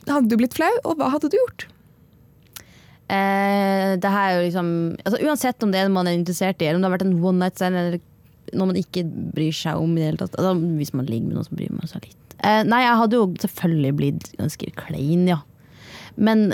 Hadde 0.07 0.29
du 0.31 0.39
blitt 0.39 0.55
flau, 0.57 0.71
og 0.85 0.99
hva 0.99 1.11
hadde 1.13 1.31
du 1.31 1.37
gjort? 1.39 1.67
Uh, 3.09 3.97
det 3.97 4.09
her 4.13 4.27
er 4.27 4.35
jo 4.35 4.41
liksom 4.43 4.67
altså, 5.01 5.17
Uansett 5.25 5.63
om 5.65 5.71
det 5.73 5.79
er 5.79 5.87
en 5.87 5.95
man 5.95 6.05
er 6.05 6.13
interessert 6.13 6.59
i, 6.61 6.67
eller 6.67 6.77
om 6.77 6.83
det 6.83 6.89
har 6.91 6.93
vært 6.93 7.05
en 7.07 7.15
one 7.25 7.41
night 7.41 7.57
stand, 7.57 7.77
eller 7.79 8.03
noe 8.53 8.69
man 8.71 8.79
ikke 8.79 9.03
bryr 9.35 9.53
seg 9.55 9.77
om 9.81 9.91
i 9.97 10.01
det 10.01 10.07
hele 10.11 10.21
tatt. 10.23 10.37
Altså, 10.39 10.55
hvis 10.79 10.93
man 10.97 11.05
ligger 11.09 11.27
med 11.29 11.37
noen 11.39 11.47
som 11.49 11.59
bryr 11.59 11.73
man 11.75 11.89
seg 11.91 12.07
litt. 12.07 12.35
Eh, 12.39 12.63
nei, 12.63 12.81
jeg 12.85 12.99
hadde 13.01 13.19
jo 13.19 13.27
selvfølgelig 13.43 13.93
blitt 13.99 14.29
ganske 14.39 14.71
klein, 14.79 15.27
ja. 15.27 15.41
Men 16.19 16.53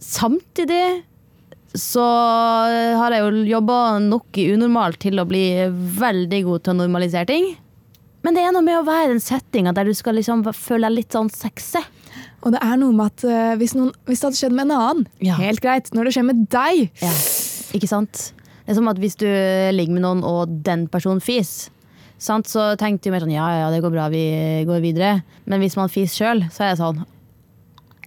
samtidig 0.00 1.02
så 1.74 2.04
har 3.00 3.14
jeg 3.16 3.24
jo 3.24 3.44
jobba 3.56 3.78
nok 4.04 4.38
i 4.38 4.46
unormalt 4.54 5.00
til 5.02 5.18
å 5.18 5.24
bli 5.26 5.42
veldig 5.98 6.40
god 6.46 6.62
til 6.66 6.74
å 6.74 6.78
normalisere 6.84 7.26
ting. 7.32 7.48
Men 8.24 8.36
det 8.38 8.44
er 8.46 8.54
noe 8.54 8.64
med 8.64 8.78
å 8.78 8.84
være 8.86 9.08
i 9.08 9.12
den 9.16 9.20
settinga 9.24 9.72
der 9.76 9.88
du 9.90 9.92
skal 9.96 10.14
liksom 10.16 10.44
føle 10.54 10.86
deg 10.86 11.00
litt 11.00 11.16
sånn 11.16 11.32
sexy. 11.34 11.82
Og 12.44 12.54
det 12.54 12.60
er 12.62 12.78
noe 12.80 12.94
med 12.94 13.10
at 13.10 13.24
uh, 13.26 13.56
hvis, 13.60 13.74
noen, 13.76 13.90
hvis 14.06 14.20
det 14.22 14.28
hadde 14.28 14.38
skjedd 14.38 14.54
med 14.56 14.68
en 14.68 14.76
annen, 14.78 15.06
Ja. 15.24 15.36
helt 15.40 15.60
greit. 15.64 15.90
Når 15.96 16.08
det 16.08 16.14
skjer 16.16 16.26
med 16.30 16.46
deg 16.52 16.86
Ja, 17.02 17.12
ikke 17.76 17.90
sant? 17.90 18.30
Det 18.64 18.72
er 18.72 18.78
som 18.78 18.88
at 18.88 19.00
hvis 19.00 19.18
du 19.20 19.28
ligger 19.76 19.92
med 19.92 20.04
noen 20.06 20.22
og 20.24 20.52
den 20.64 20.86
personen 20.92 21.20
fis, 21.20 21.68
sant? 22.16 22.48
så 22.48 22.72
tenkte 22.80 23.10
jeg 23.10 23.14
mer 23.14 23.24
sånn 23.24 23.34
ja 23.34 23.48
ja, 23.60 23.66
det 23.72 23.82
går 23.84 23.92
bra, 23.92 24.06
vi 24.12 24.24
går 24.68 24.84
videre. 24.84 25.18
Men 25.44 25.60
hvis 25.60 25.76
man 25.76 25.92
fis 25.92 26.16
sjøl, 26.16 26.46
så 26.52 26.64
er 26.64 26.72
det 26.72 26.80
sånn 26.80 27.04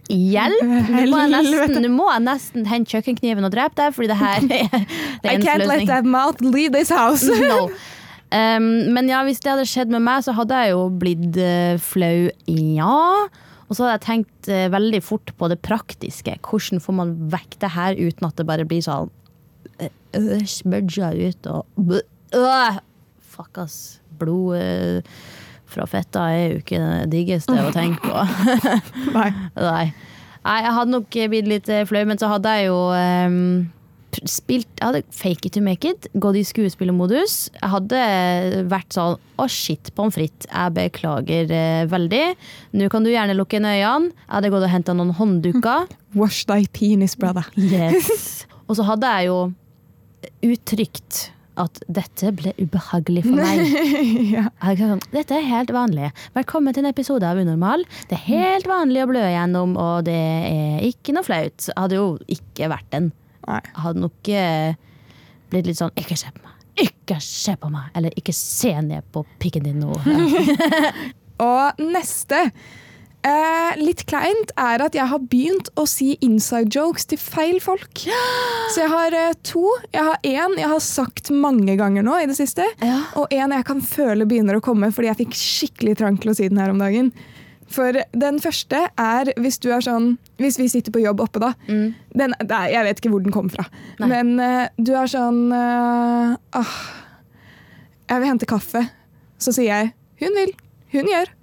Hjelp! 0.07 0.63
Nå 0.93 1.03
må 1.11 1.19
jeg 1.19 1.31
nesten, 1.33 1.81
nå 1.83 1.89
må 1.91 2.07
jeg 2.13 2.23
nesten 2.23 2.67
hente 2.69 2.95
kjøkkenkniven 2.95 3.43
og 3.43 3.51
drepe 3.51 3.75
deg, 3.75 3.95
fordi 3.95 4.07
det 4.13 4.19
her 4.21 4.37
er 4.57 4.85
det 5.19 5.33
I 5.33 5.35
can't 5.43 5.67
let 5.67 5.83
that 5.89 6.07
mouth 6.07 6.39
leave 6.43 6.73
this 6.75 6.93
house. 6.93 7.27
No. 7.47 7.67
Um, 8.27 8.91
men 8.91 9.07
ja, 9.07 9.21
hvis 9.23 9.39
det 9.39 9.53
hadde 9.53 9.63
skjedd 9.69 9.91
med 9.93 10.03
meg, 10.03 10.19
så 10.25 10.33
hadde 10.35 10.55
jeg 10.59 10.73
jo 10.73 10.81
blitt 10.99 11.37
uh, 11.39 11.77
flau, 11.79 12.27
ja. 12.51 12.97
Og 13.67 13.75
så 13.75 13.85
hadde 13.85 13.93
jeg 13.93 14.03
tenkt 14.03 14.49
uh, 14.51 14.65
veldig 14.73 14.99
fort 15.03 15.31
på 15.39 15.47
det 15.51 15.61
praktiske. 15.63 16.33
Hvordan 16.43 16.83
får 16.83 16.97
man 16.97 17.13
vekk 17.31 17.55
det 17.63 17.71
her 17.75 17.95
uten 17.95 18.27
at 18.27 18.35
det 18.39 18.47
bare 18.49 18.67
blir 18.67 18.83
sånn 18.83 19.11
smudga 20.47 21.11
ut 21.13 21.49
og 21.51 21.65
øh, 21.87 22.79
Fuck, 23.37 23.57
ass. 23.61 24.01
Blod 24.17 24.57
eh, 24.57 25.01
fra 25.69 25.85
fetta 25.85 26.23
er 26.33 26.43
jo 26.55 26.61
ikke 26.63 26.79
det 26.81 27.09
diggeste 27.11 27.53
å 27.53 27.71
tenke 27.75 28.01
på. 28.01 28.23
Nei. 29.17 29.31
Nei. 29.53 29.87
Nei, 30.47 30.59
jeg 30.63 30.75
hadde 30.77 30.93
nok 30.93 31.17
blitt 31.33 31.49
litt 31.51 31.69
eh, 31.69 31.83
flau, 31.85 32.05
men 32.07 32.19
så 32.19 32.29
hadde 32.31 32.53
jeg 32.55 32.69
jo 32.69 32.77
um, 32.95 33.67
spilt 34.23 34.69
Jeg 34.79 34.85
hadde 34.85 35.01
fake 35.13 35.49
it 35.49 35.53
to 35.57 35.61
make 35.61 35.85
it, 35.85 36.07
gått 36.17 36.39
i 36.39 36.45
skuespillermodus. 36.47 37.35
Jeg 37.59 37.71
hadde 37.73 38.01
vært 38.71 38.95
sånn 38.95 39.19
å 39.37 39.47
shit, 39.51 39.91
pommes 39.97 40.15
frites, 40.15 40.47
jeg 40.49 40.75
beklager 40.77 41.51
eh, 41.53 41.83
veldig. 41.91 42.23
Nå 42.79 42.89
kan 42.93 43.05
du 43.05 43.11
gjerne 43.11 43.35
lukke 43.37 43.59
inn 43.59 43.67
øynene. 43.67 44.15
Jeg 44.23 44.33
hadde 44.33 44.53
gått 44.55 44.65
og 44.65 44.73
henta 44.73 44.97
noen 44.97 45.13
håndduker. 45.19 45.91
Wash 46.17 46.47
thy 46.49 46.63
penis, 46.73 47.17
brother. 47.19 47.45
Yes. 47.59 48.47
Og 48.67 48.79
så 48.79 48.87
hadde 48.87 49.13
jeg 49.19 49.29
jo 49.29 49.39
uttrykt 50.45 51.27
at 51.57 51.79
dette 51.89 52.31
ble 52.37 52.53
ubehagelig 52.61 53.23
for 53.25 53.39
meg. 53.39 53.63
ja. 54.35 54.45
Sånn, 54.77 55.01
Dette 55.13 55.39
er 55.39 55.47
helt 55.49 55.73
vanlig. 55.73 56.11
Velkommen 56.37 56.75
til 56.75 56.85
en 56.85 56.91
episode 56.91 57.25
av 57.25 57.39
Unormal. 57.41 57.85
Det 58.09 58.17
er 58.19 58.25
helt 58.27 58.69
vanlig 58.69 59.01
å 59.03 59.09
blø 59.09 59.23
gjennom, 59.25 59.73
og 59.81 60.05
det 60.07 60.17
er 60.17 60.85
ikke 60.85 61.15
noe 61.17 61.25
flaut. 61.25 61.69
Hadde 61.77 61.97
jo 61.97 62.11
ikke 62.33 62.69
vært 62.73 62.89
den. 62.93 63.09
Nei. 63.47 63.61
Hadde 63.79 64.03
nok 64.03 64.29
eh, 64.33 64.75
blitt 65.51 65.69
litt 65.69 65.79
sånn 65.79 65.93
Ikke 65.95 66.17
se 66.19 66.29
på 66.35 66.43
meg! 66.43 66.55
Ikke 66.83 67.17
se 67.23 67.55
på 67.57 67.69
meg! 67.73 67.87
Eller 67.97 68.13
ikke 68.19 68.35
se 68.35 68.73
ned 68.83 69.07
på 69.15 69.23
pikken 69.41 69.65
din 69.65 69.79
nå. 69.81 69.95
Og 71.47 71.79
neste 71.81 72.49
Eh, 73.25 73.71
litt 73.81 74.03
kleint 74.07 74.51
er 74.61 74.83
at 74.85 74.95
jeg 74.95 75.09
har 75.09 75.23
begynt 75.31 75.71
å 75.75 75.87
si 75.89 76.13
inside 76.23 76.69
jokes 76.73 77.07
til 77.09 77.19
feil 77.19 77.57
folk. 77.63 78.03
Så 78.73 78.83
jeg 78.83 78.91
har 78.93 79.15
eh, 79.17 79.33
to. 79.47 79.65
Jeg 79.95 80.05
har 80.05 80.21
én 80.27 80.59
jeg 80.59 80.69
har 80.69 80.83
sagt 80.83 81.31
mange 81.33 81.77
ganger 81.79 82.05
nå 82.05 82.19
i 82.21 82.27
det 82.29 82.37
siste. 82.37 82.67
Ja. 82.83 83.01
Og 83.19 83.33
en 83.33 83.55
jeg 83.55 83.67
kan 83.67 83.81
føle 83.83 84.27
begynner 84.29 84.59
å 84.59 84.63
komme 84.63 84.91
fordi 84.93 85.11
jeg 85.11 85.21
fikk 85.23 85.39
skikkelig 85.39 85.97
trang 86.03 86.21
til 86.21 86.31
å 86.31 86.37
si 86.37 86.47
den 86.51 86.61
her 86.61 86.73
om 86.73 86.81
dagen. 86.81 87.11
For 87.67 87.97
den 88.15 88.37
første 88.39 88.85
er 88.95 89.31
hvis 89.43 89.57
du 89.59 89.67
er 89.75 89.83
sånn 89.83 90.13
Hvis 90.39 90.55
vi 90.55 90.69
sitter 90.71 90.93
på 90.95 91.01
jobb 91.03 91.19
oppe, 91.25 91.41
da. 91.43 91.49
Den, 91.67 92.35
det 92.39 92.53
er, 92.53 92.69
jeg 92.71 92.87
vet 92.87 93.01
ikke 93.01 93.11
hvor 93.11 93.25
den 93.25 93.35
kom 93.35 93.49
fra. 93.51 93.65
Nei. 93.99 94.07
Men 94.13 94.37
eh, 94.39 94.69
du 94.79 94.93
er 94.95 95.09
sånn 95.11 95.49
eh, 95.51 96.37
ah, 96.61 96.77
Jeg 98.07 98.21
vil 98.21 98.31
hente 98.31 98.47
kaffe. 98.49 98.85
Så 99.41 99.51
sier 99.53 99.67
jeg 99.73 99.93
'hun 100.17 100.33
vil', 100.33 100.55
'hun 100.93 101.11
gjør'. 101.11 101.36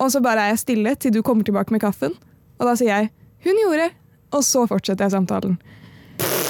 Og 0.00 0.10
så 0.12 0.22
bare 0.24 0.46
er 0.46 0.54
jeg 0.54 0.62
stille 0.64 0.94
til 0.96 1.12
du 1.14 1.20
kommer 1.26 1.44
tilbake 1.44 1.74
med 1.74 1.82
kaffen. 1.82 2.14
Og 2.60 2.66
da 2.68 2.74
sier 2.76 2.88
jeg 2.88 3.10
'hun 3.44 3.56
gjorde', 3.64 3.90
og 4.32 4.42
så 4.44 4.66
fortsetter 4.68 5.04
jeg 5.04 5.12
samtalen. 5.12 5.58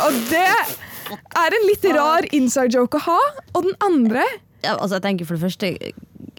Og 0.04 0.12
det 0.30 0.46
er 1.36 1.56
en 1.56 1.66
litt 1.66 1.84
rar 1.94 2.26
inside 2.32 2.74
joke 2.74 2.98
å 2.98 3.00
ha. 3.00 3.18
Og 3.54 3.62
den 3.64 3.74
andre 3.80 4.22
Ja, 4.62 4.76
altså 4.76 4.98
jeg 5.00 5.02
tenker 5.02 5.26
for 5.26 5.36
det 5.36 5.42
første 5.42 5.92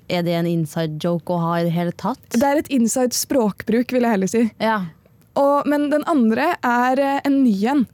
Er 0.09 0.21
det 0.23 0.33
en 0.35 0.45
inside 0.45 0.99
joke 1.03 1.33
å 1.33 1.39
ha 1.39 1.53
i 1.59 1.63
det 1.63 1.71
hele 1.71 1.91
tatt? 1.91 2.19
Det 2.29 2.43
er 2.43 2.57
et 2.57 2.67
inside 2.69 3.13
språkbruk, 3.13 3.91
vil 3.91 4.01
jeg 4.03 4.11
heller 4.11 4.27
si. 4.27 4.51
Ja. 4.59 4.85
Og, 5.35 5.65
men 5.65 5.89
den 5.89 6.03
andre 6.05 6.55
er 6.61 6.99
eh, 6.99 7.21
en 7.23 7.43
ny 7.43 7.55
en, 7.65 7.85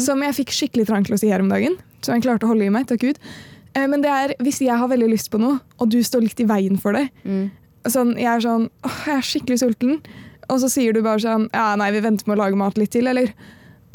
som 0.00 0.20
jeg 0.20 0.34
fikk 0.34 0.50
skikkelig 0.50 0.86
trang 0.88 1.04
til 1.06 1.14
å 1.14 1.18
si 1.18 1.28
her 1.30 1.40
om 1.40 1.48
dagen. 1.48 1.76
Som 2.02 2.14
jeg 2.16 2.22
klarte 2.24 2.44
å 2.44 2.48
holde 2.48 2.66
i 2.66 2.68
meg, 2.74 2.88
takk 2.88 3.00
Gud. 3.00 3.18
Eh, 3.74 3.86
Men 3.86 4.02
det 4.02 4.10
er 4.10 4.34
hvis 4.42 4.58
jeg 4.60 4.76
har 4.76 4.88
veldig 4.88 5.08
lyst 5.12 5.30
på 5.30 5.38
noe, 5.38 5.60
og 5.78 5.88
du 5.88 6.02
står 6.02 6.20
litt 6.26 6.40
i 6.40 6.44
veien 6.44 6.76
for 6.76 6.92
det. 6.92 7.08
Sånn, 7.88 8.12
jeg 8.20 8.28
er 8.28 8.42
sånn 8.44 8.66
åh, 8.84 8.98
jeg 9.06 9.16
er 9.16 9.28
skikkelig 9.30 9.60
sulten. 9.62 10.00
Og 10.50 10.60
så 10.62 10.68
sier 10.72 10.92
du 10.92 11.00
bare 11.04 11.22
sånn 11.22 11.48
ja, 11.54 11.70
nei, 11.80 11.90
vi 11.94 12.02
venter 12.04 12.28
med 12.28 12.36
å 12.36 12.42
lage 12.42 12.58
mat 12.60 12.78
litt 12.80 12.92
til, 12.92 13.08
eller? 13.10 13.32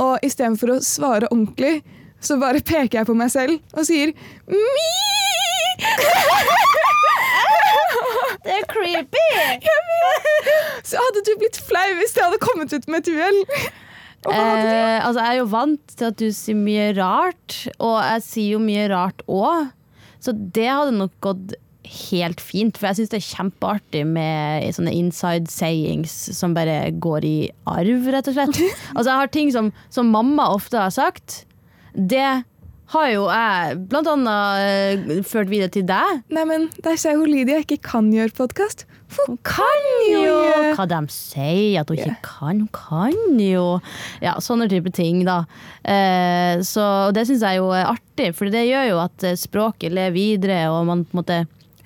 Og 0.01 0.18
istedenfor 0.25 0.75
å 0.75 0.82
svare 0.84 1.30
ordentlig, 1.32 1.84
så 2.24 2.39
bare 2.42 2.63
peker 2.65 3.01
jeg 3.01 3.08
på 3.10 3.15
meg 3.18 3.32
selv 3.34 3.60
og 3.75 3.86
sier 3.88 4.15
mi! 4.50 4.89
Det 8.46 8.54
er 8.60 8.68
creepy! 8.70 9.30
Så 10.86 11.01
hadde 11.01 11.24
du 11.25 11.34
blitt 11.42 11.58
flau 11.65 11.88
hvis 12.00 12.13
det 12.15 12.24
hadde 12.24 12.42
kommet 12.44 12.74
ut 12.75 12.88
med 12.92 13.04
et 13.04 13.12
uhell. 13.15 13.39
Eh, 14.25 15.00
altså, 15.06 15.20
jeg 15.22 15.30
er 15.30 15.38
jo 15.38 15.48
vant 15.51 15.96
til 15.98 16.08
at 16.08 16.18
du 16.18 16.27
sier 16.34 16.58
mye 16.58 16.88
rart, 16.98 17.58
og 17.77 17.98
jeg 18.01 18.24
sier 18.25 18.56
jo 18.56 18.62
mye 18.63 18.88
rart 18.89 19.22
òg. 19.30 19.70
Så 20.24 20.34
det 20.34 20.65
hadde 20.65 20.96
nok 20.98 21.13
gått 21.22 21.54
helt 21.89 22.42
fint, 22.44 22.77
for 22.77 22.89
jeg 22.89 23.00
syns 23.01 23.13
det 23.13 23.20
er 23.20 23.27
kjempeartig 23.27 24.04
med 24.08 24.75
sånne 24.75 24.94
inside 24.96 25.51
sayings 25.51 26.13
som 26.38 26.56
bare 26.58 26.92
går 27.04 27.27
i 27.27 27.38
arv, 27.70 28.10
rett 28.15 28.32
og 28.32 28.38
slett. 28.38 28.60
Altså, 28.96 29.10
jeg 29.12 29.22
har 29.22 29.32
ting 29.34 29.54
som, 29.54 29.72
som 29.94 30.12
mamma 30.13 30.50
ofte 30.56 30.80
har 30.80 30.94
sagt. 30.94 31.44
Det 31.96 32.44
har 32.94 33.08
jo 33.10 33.24
jeg 33.32 33.77
blant 33.89 34.10
annet 34.12 34.65
eh, 34.65 35.24
ført 35.25 35.50
videre 35.50 35.74
til 35.74 35.88
deg. 35.89 36.22
Nei, 36.34 36.44
men 36.48 36.68
Der 36.86 37.00
sier 37.01 37.18
hun 37.18 37.32
Lydia 37.32 37.63
ikke 37.63 37.80
kan 37.82 38.12
gjøre 38.13 38.36
podkast. 38.38 38.86
Hun 39.15 39.38
kan 39.46 39.86
jo 40.10 40.34
hva 40.75 40.86
de 40.89 41.00
sier 41.13 41.82
at 41.82 41.92
hun 41.92 42.00
ikke 42.00 42.18
kan. 42.25 42.63
Hun 42.65 42.72
kan 42.75 43.39
jo 43.39 43.65
Ja, 44.24 44.36
sånne 44.44 44.68
type 44.72 44.92
ting, 44.96 45.24
da. 45.27 45.44
Eh, 45.82 46.62
så 46.65 47.12
det 47.15 47.27
syns 47.30 47.46
jeg 47.46 47.62
jo 47.62 47.72
er 47.75 47.89
artig, 47.94 48.32
for 48.38 48.51
det 48.54 48.65
gjør 48.68 48.89
jo 48.92 49.01
at 49.06 49.27
eh, 49.27 49.38
språket 49.39 49.96
lever 49.96 50.15
videre, 50.15 50.65
og 50.74 50.86
man 50.89 51.06
på 51.06 51.15
en 51.15 51.22
måte 51.22 51.39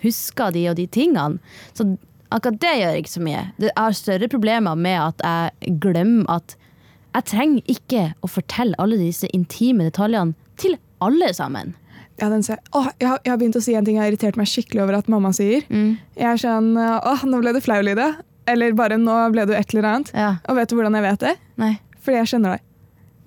husker 0.04 0.52
de 0.56 0.68
og 0.72 0.76
de 0.80 0.86
tingene. 0.88 1.40
Så 1.74 1.86
akkurat 2.32 2.60
det 2.62 2.74
gjør 2.82 2.98
ikke 3.02 3.14
så 3.16 3.22
mye. 3.26 3.44
Det- 3.58 3.72
Jeg 3.76 3.84
har 3.84 3.92
større 3.98 4.28
problemer 4.30 4.76
med 4.78 5.00
at 5.00 5.22
jeg 5.64 5.80
glemmer 5.80 6.26
at 6.30 6.56
jeg 7.16 7.26
trenger 7.26 7.62
ikke 7.68 8.14
å 8.24 8.28
fortelle 8.30 8.76
alle 8.78 8.98
disse 8.98 9.28
intime 9.34 9.84
detaljene 9.90 10.36
til 10.58 10.78
alle 11.02 11.34
sammen. 11.34 11.74
Ja. 12.20 12.28
Åh, 12.28 12.88
jeg, 13.00 13.08
har, 13.08 13.20
jeg 13.24 13.32
har 13.32 13.38
begynt 13.38 13.56
å 13.56 13.62
si 13.64 13.74
en 13.76 13.86
ting 13.86 13.96
jeg 13.96 14.04
har 14.04 14.12
irritert 14.12 14.36
meg 14.38 14.46
skikkelig 14.48 14.82
over 14.84 14.98
at 14.98 15.08
mamma 15.08 15.30
sier. 15.32 15.64
Jeg 15.72 16.26
er 16.28 16.36
sånn 16.38 16.76
Åh, 16.78 17.24
nå 17.26 17.40
ble 17.42 17.54
du 17.56 17.62
flau, 17.62 17.80
Lydia. 17.82 18.18
Eller 18.46 18.74
bare 18.74 18.98
nå 19.00 19.32
ble 19.32 19.46
du 19.46 19.54
et 19.54 19.74
eller 19.74 19.88
annet. 19.88 20.12
Ja. 20.14 20.36
Og 20.50 20.56
vet 20.58 20.70
du 20.70 20.76
hvordan 20.76 20.94
jeg 21.00 21.04
vet 21.06 21.20
det? 21.20 21.36
Nei. 21.58 21.80
Fordi 22.04 22.18
jeg 22.18 22.28
skjønner 22.28 22.58
deg. 22.58 22.62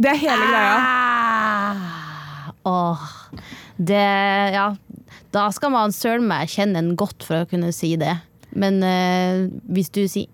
Det 0.02 0.10
er 0.10 0.20
hele 0.20 0.46
greia. 0.50 0.76
Ah, 0.82 2.52
åh, 2.66 2.98
det 3.78 4.52
Ja, 4.54 4.74
da 5.32 5.48
skal 5.54 5.72
man 5.72 5.94
søren 5.96 6.26
meg 6.28 6.50
kjenne 6.52 6.80
en 6.80 6.94
godt 6.98 7.24
for 7.26 7.42
å 7.42 7.48
kunne 7.48 7.72
si 7.74 7.94
det. 8.00 8.14
Men 8.52 8.82
eh, 8.84 9.48
hvis 9.72 9.92
du 9.94 10.04
sier 10.10 10.28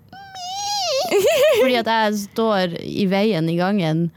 fordi 1.59 1.79
at 1.79 1.89
jeg 1.89 2.19
står 2.27 2.75
i 2.85 3.07
veien 3.11 3.49
i 3.51 3.57
gangen, 3.59 4.09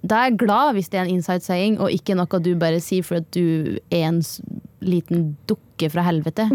da 0.00 0.22
er 0.22 0.30
jeg 0.30 0.38
glad 0.44 0.76
hvis 0.76 0.88
det 0.92 1.00
er 1.00 1.06
en 1.06 1.18
inside 1.18 1.44
saying, 1.44 1.76
og 1.82 1.92
ikke 1.92 2.16
noe 2.18 2.40
du 2.42 2.52
bare 2.58 2.80
sier 2.82 3.04
for 3.06 3.20
at 3.20 3.28
du 3.34 3.78
er 3.90 4.06
en 4.08 4.22
liten 4.84 5.32
dukke 5.50 5.90
fra 5.92 6.06
helvete. 6.06 6.48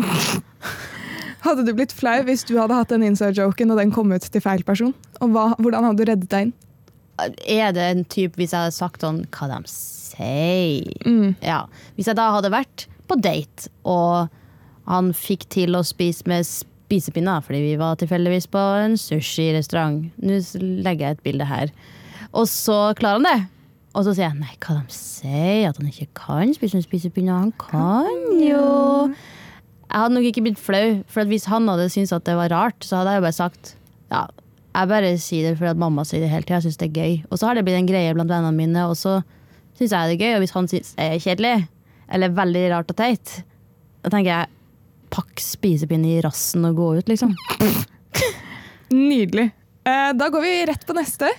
Hadde 1.44 1.66
du 1.68 1.74
blitt 1.76 1.92
flau 1.96 2.22
hvis 2.24 2.46
du 2.48 2.56
hadde 2.56 2.76
hatt 2.78 2.92
den 2.94 3.04
inside-joken 3.04 3.74
og 3.74 3.82
den 3.82 3.92
kom 3.96 4.14
ut 4.16 4.26
til 4.32 4.44
feil 4.44 4.64
person? 4.64 4.94
Og 5.20 5.34
hva, 5.36 5.50
hvordan 5.60 5.90
hadde 5.90 6.00
du 6.00 6.10
reddet 6.10 6.32
deg 6.32 6.48
inn? 6.48 6.54
Er 7.46 7.76
det 7.76 7.84
en 7.84 8.06
type 8.10 8.40
hvis 8.40 8.56
jeg 8.56 8.64
hadde 8.64 8.76
sagt 8.76 9.04
sånn 9.04 9.26
hva 9.36 9.50
de 9.52 9.60
sier? 9.70 10.88
Mm. 11.04 11.36
Ja. 11.44 11.66
Hvis 11.98 12.08
jeg 12.10 12.18
da 12.18 12.32
hadde 12.38 12.54
vært 12.54 12.88
på 13.10 13.18
date, 13.22 13.70
og 13.88 14.32
han 14.90 15.14
fikk 15.16 15.48
til 15.54 15.78
å 15.78 15.84
spise 15.88 16.28
med 16.30 16.48
spisepinne, 16.48 17.38
fordi 17.46 17.62
vi 17.64 17.80
var 17.80 17.98
tilfeldigvis 18.00 18.50
på 18.52 18.62
en 18.84 18.98
sushirestaurant. 19.00 20.10
Nå 20.22 20.40
legger 20.60 21.08
jeg 21.08 21.18
et 21.18 21.26
bilde 21.26 21.48
her. 21.48 21.74
Og 22.34 22.48
så 22.50 22.94
klarer 23.00 23.22
han 23.22 23.30
det. 23.30 23.40
Og 23.94 24.08
så 24.08 24.16
sier 24.16 24.26
jeg 24.32 24.40
nei, 24.42 24.56
hva 24.58 24.80
de 24.80 24.96
sier, 24.96 25.70
at 25.70 25.78
han 25.78 25.90
ikke 25.90 26.10
kan 26.18 26.54
spise 26.56 26.80
med 26.80 26.86
spisepinne. 26.88 27.34
Han 27.34 27.54
kan 27.62 28.40
jo. 28.42 29.12
Jeg 29.84 30.02
hadde 30.02 30.16
nok 30.16 30.30
ikke 30.32 30.46
blitt 30.48 30.62
flau, 30.62 31.04
for 31.06 31.22
at 31.22 31.30
hvis 31.30 31.46
han 31.52 31.70
hadde 31.70 31.92
syntes 31.94 32.16
at 32.16 32.26
det 32.26 32.34
var 32.40 32.50
rart, 32.50 32.80
så 32.82 33.00
hadde 33.00 33.14
jeg 33.14 33.22
jo 33.22 33.26
bare 33.28 33.38
sagt 33.38 33.76
ja, 34.10 34.24
jeg 34.74 34.90
bare 34.90 35.12
sier 35.22 35.46
det 35.46 35.60
fordi 35.60 35.70
at 35.70 35.82
mamma 35.82 36.06
sier 36.06 36.24
det 36.24 36.32
hele 36.32 36.46
tida. 36.46 36.58
Jeg 36.58 36.72
syns 36.72 36.80
det 36.82 36.90
er 36.90 36.98
gøy. 36.98 37.14
Og 37.30 37.38
så 37.38 37.48
har 37.48 37.58
det 37.58 37.66
blitt 37.68 37.78
en 37.78 37.90
greie 37.90 38.16
blant 38.18 38.34
vennene 38.34 38.58
mine, 38.58 38.88
og 38.90 38.98
så 38.98 39.20
syns 39.78 39.94
jeg 39.94 40.10
det 40.10 40.18
er 40.18 40.24
gøy. 40.24 40.34
Og 40.34 40.44
hvis 40.44 40.56
han 40.58 40.70
syns 40.72 40.96
det 40.98 41.06
er 41.06 41.22
kjedelig, 41.22 41.54
eller 42.14 42.36
veldig 42.38 42.68
rart 42.72 42.94
og 42.94 43.00
teit, 43.00 43.40
da 44.04 44.12
tenker 44.14 44.32
jeg 44.32 44.52
pakk 45.14 45.42
spisepinne 45.42 46.16
i 46.16 46.22
rassen 46.26 46.66
og 46.68 46.78
gå 46.78 46.90
ut, 47.00 47.10
liksom. 47.10 47.34
Nydelig. 48.94 49.50
Eh, 49.86 50.12
da 50.18 50.30
går 50.32 50.42
vi 50.46 50.54
rett 50.70 50.86
på 50.88 50.96
neste. 50.98 51.30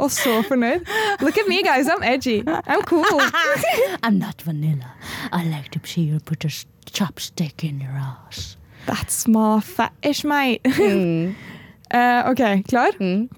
Og 0.00 0.08
så 0.12 0.38
fornøyd. 0.48 0.86
Look 1.20 1.38
at 1.38 1.48
me, 1.48 1.60
guys. 1.62 1.88
I'm 1.88 2.02
edgy. 2.02 2.42
I'm 2.46 2.82
cool. 2.88 3.20
I'm 4.02 4.18
not 4.18 4.42
vanilla. 4.42 4.94
I 5.32 5.44
like 5.44 5.70
to 5.72 5.80
see 5.84 6.02
you 6.02 6.20
put 6.20 6.44
a 6.44 6.48
chopstick 6.90 7.64
in 7.64 7.80
your 7.80 7.92
ass. 7.92 8.56
That's 8.86 9.28
my 9.28 9.60
fetish, 9.60 10.24
mate. 10.24 10.64
mate. 10.64 11.36
uh, 11.94 12.30
ok, 12.30 12.64
klar? 12.68 12.96
Mm. 12.98 13.28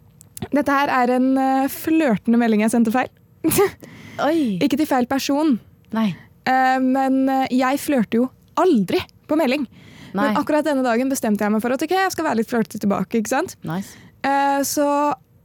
Dette 0.52 0.72
her 0.72 0.88
er 1.02 1.16
en 1.16 1.32
uh, 1.38 1.68
flørtende 1.70 2.38
melding 2.38 2.62
jeg 2.62 2.70
sendte 2.70 2.94
feil. 2.94 3.10
Oi. 4.20 4.58
Ikke 4.62 4.76
til 4.76 4.86
feil 4.86 5.06
person, 5.10 5.54
Nei. 5.96 6.10
eh, 6.46 6.78
men 6.82 7.22
eh, 7.28 7.46
jeg 7.54 7.80
flørter 7.80 8.20
jo 8.22 8.28
aldri 8.60 9.00
på 9.28 9.38
melding. 9.40 9.64
Nei. 10.12 10.26
Men 10.28 10.36
akkurat 10.36 10.66
denne 10.66 10.84
dagen 10.84 11.08
bestemte 11.08 11.40
jeg 11.46 11.52
meg 11.54 11.62
for 11.64 11.72
at 11.72 11.82
ok, 11.82 11.94
jeg 11.96 12.12
skal 12.12 12.26
være 12.28 12.42
litt 12.42 12.50
flørtete 12.50 12.82
tilbake. 12.82 13.22
ikke 13.22 13.32
sant? 13.32 13.56
Nice. 13.64 13.94
Eh, 14.22 14.60
så 14.68 14.86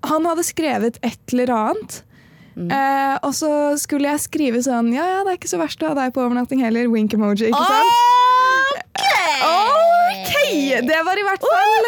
han 0.07 0.27
hadde 0.27 0.43
skrevet 0.43 0.99
et 1.01 1.33
eller 1.33 1.53
annet. 1.55 2.01
Mm. 2.57 2.71
Eh, 2.73 3.15
og 3.23 3.33
så 3.37 3.49
skulle 3.77 4.09
jeg 4.09 4.19
skrive 4.23 4.59
sånn 4.65 4.87
Ja, 4.91 5.03
ja, 5.05 5.17
det 5.23 5.29
er 5.29 5.37
ikke 5.37 5.51
så 5.51 5.59
verst 5.61 5.83
å 5.85 5.91
ha 5.91 5.97
deg 5.99 6.13
på 6.15 6.23
overnatting 6.25 6.63
heller. 6.65 6.87
Wink 6.89 7.13
emoji. 7.13 7.51
ikke 7.51 7.67
sant? 7.69 8.95
Ok! 9.45 10.33
Det 10.87 10.99
var 11.05 11.21
i 11.21 11.25
hvert 11.27 11.45
fall 11.45 11.87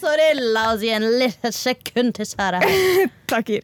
Sorry, 0.00 0.28
la 0.54 0.72
oss 0.72 0.80
gi 0.84 0.90
en 0.96 1.04
liten 1.20 1.52
sekund 1.52 2.14
til 2.16 2.28
kjære. 2.30 2.60
Takker. 3.30 3.62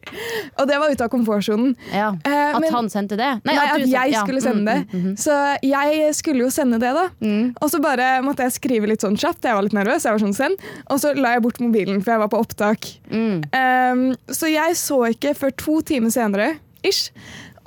Og 0.61 0.67
det 0.69 0.77
var 0.79 0.91
ute 0.93 1.03
av 1.03 1.09
komfortsonen. 1.11 1.73
Ja. 1.91 2.11
Eh, 2.23 2.55
At 2.55 2.61
men- 2.63 2.71
han 2.73 2.89
sendte 2.93 3.17
det? 3.19 3.29
Nei, 3.47 3.55
at, 3.57 3.73
at, 3.73 3.81
sen- 3.81 3.91
jeg 3.95 4.13
skulle 4.21 4.41
Mm, 4.41 4.45
sende 4.47 4.61
mm, 4.61 4.67
det. 4.69 4.93
mm, 4.93 5.07
mm. 5.07 5.15
Så 5.19 5.37
jeg 5.67 6.13
skulle 6.15 6.45
jo 6.45 6.49
sende 6.53 6.79
det, 6.79 6.93
da. 6.95 7.07
Mm. 7.19 7.55
Og 7.61 7.71
så 7.73 7.81
bare 7.83 8.09
måtte 8.23 8.45
jeg 8.47 8.55
skrive 8.59 8.87
litt 8.87 9.03
sånn 9.03 9.17
kjapt. 9.19 9.43
Jeg 9.49 9.57
var 9.57 9.65
litt 9.65 9.75
nervøs. 9.75 10.05
jeg 10.07 10.13
var 10.15 10.23
sånn 10.23 10.37
send. 10.37 10.61
Og 10.89 11.01
så 11.03 11.11
la 11.17 11.33
jeg 11.35 11.43
bort 11.43 11.59
mobilen, 11.59 11.99
for 12.03 12.11
jeg 12.15 12.23
var 12.23 12.31
på 12.31 12.39
opptak. 12.45 12.87
Mm. 13.11 13.43
Um, 13.51 14.05
så 14.31 14.47
jeg 14.53 14.77
så 14.79 15.01
ikke 15.11 15.35
før 15.35 15.51
to 15.57 15.81
timer 15.81 16.13
senere, 16.15 16.53
ish, 16.85 17.09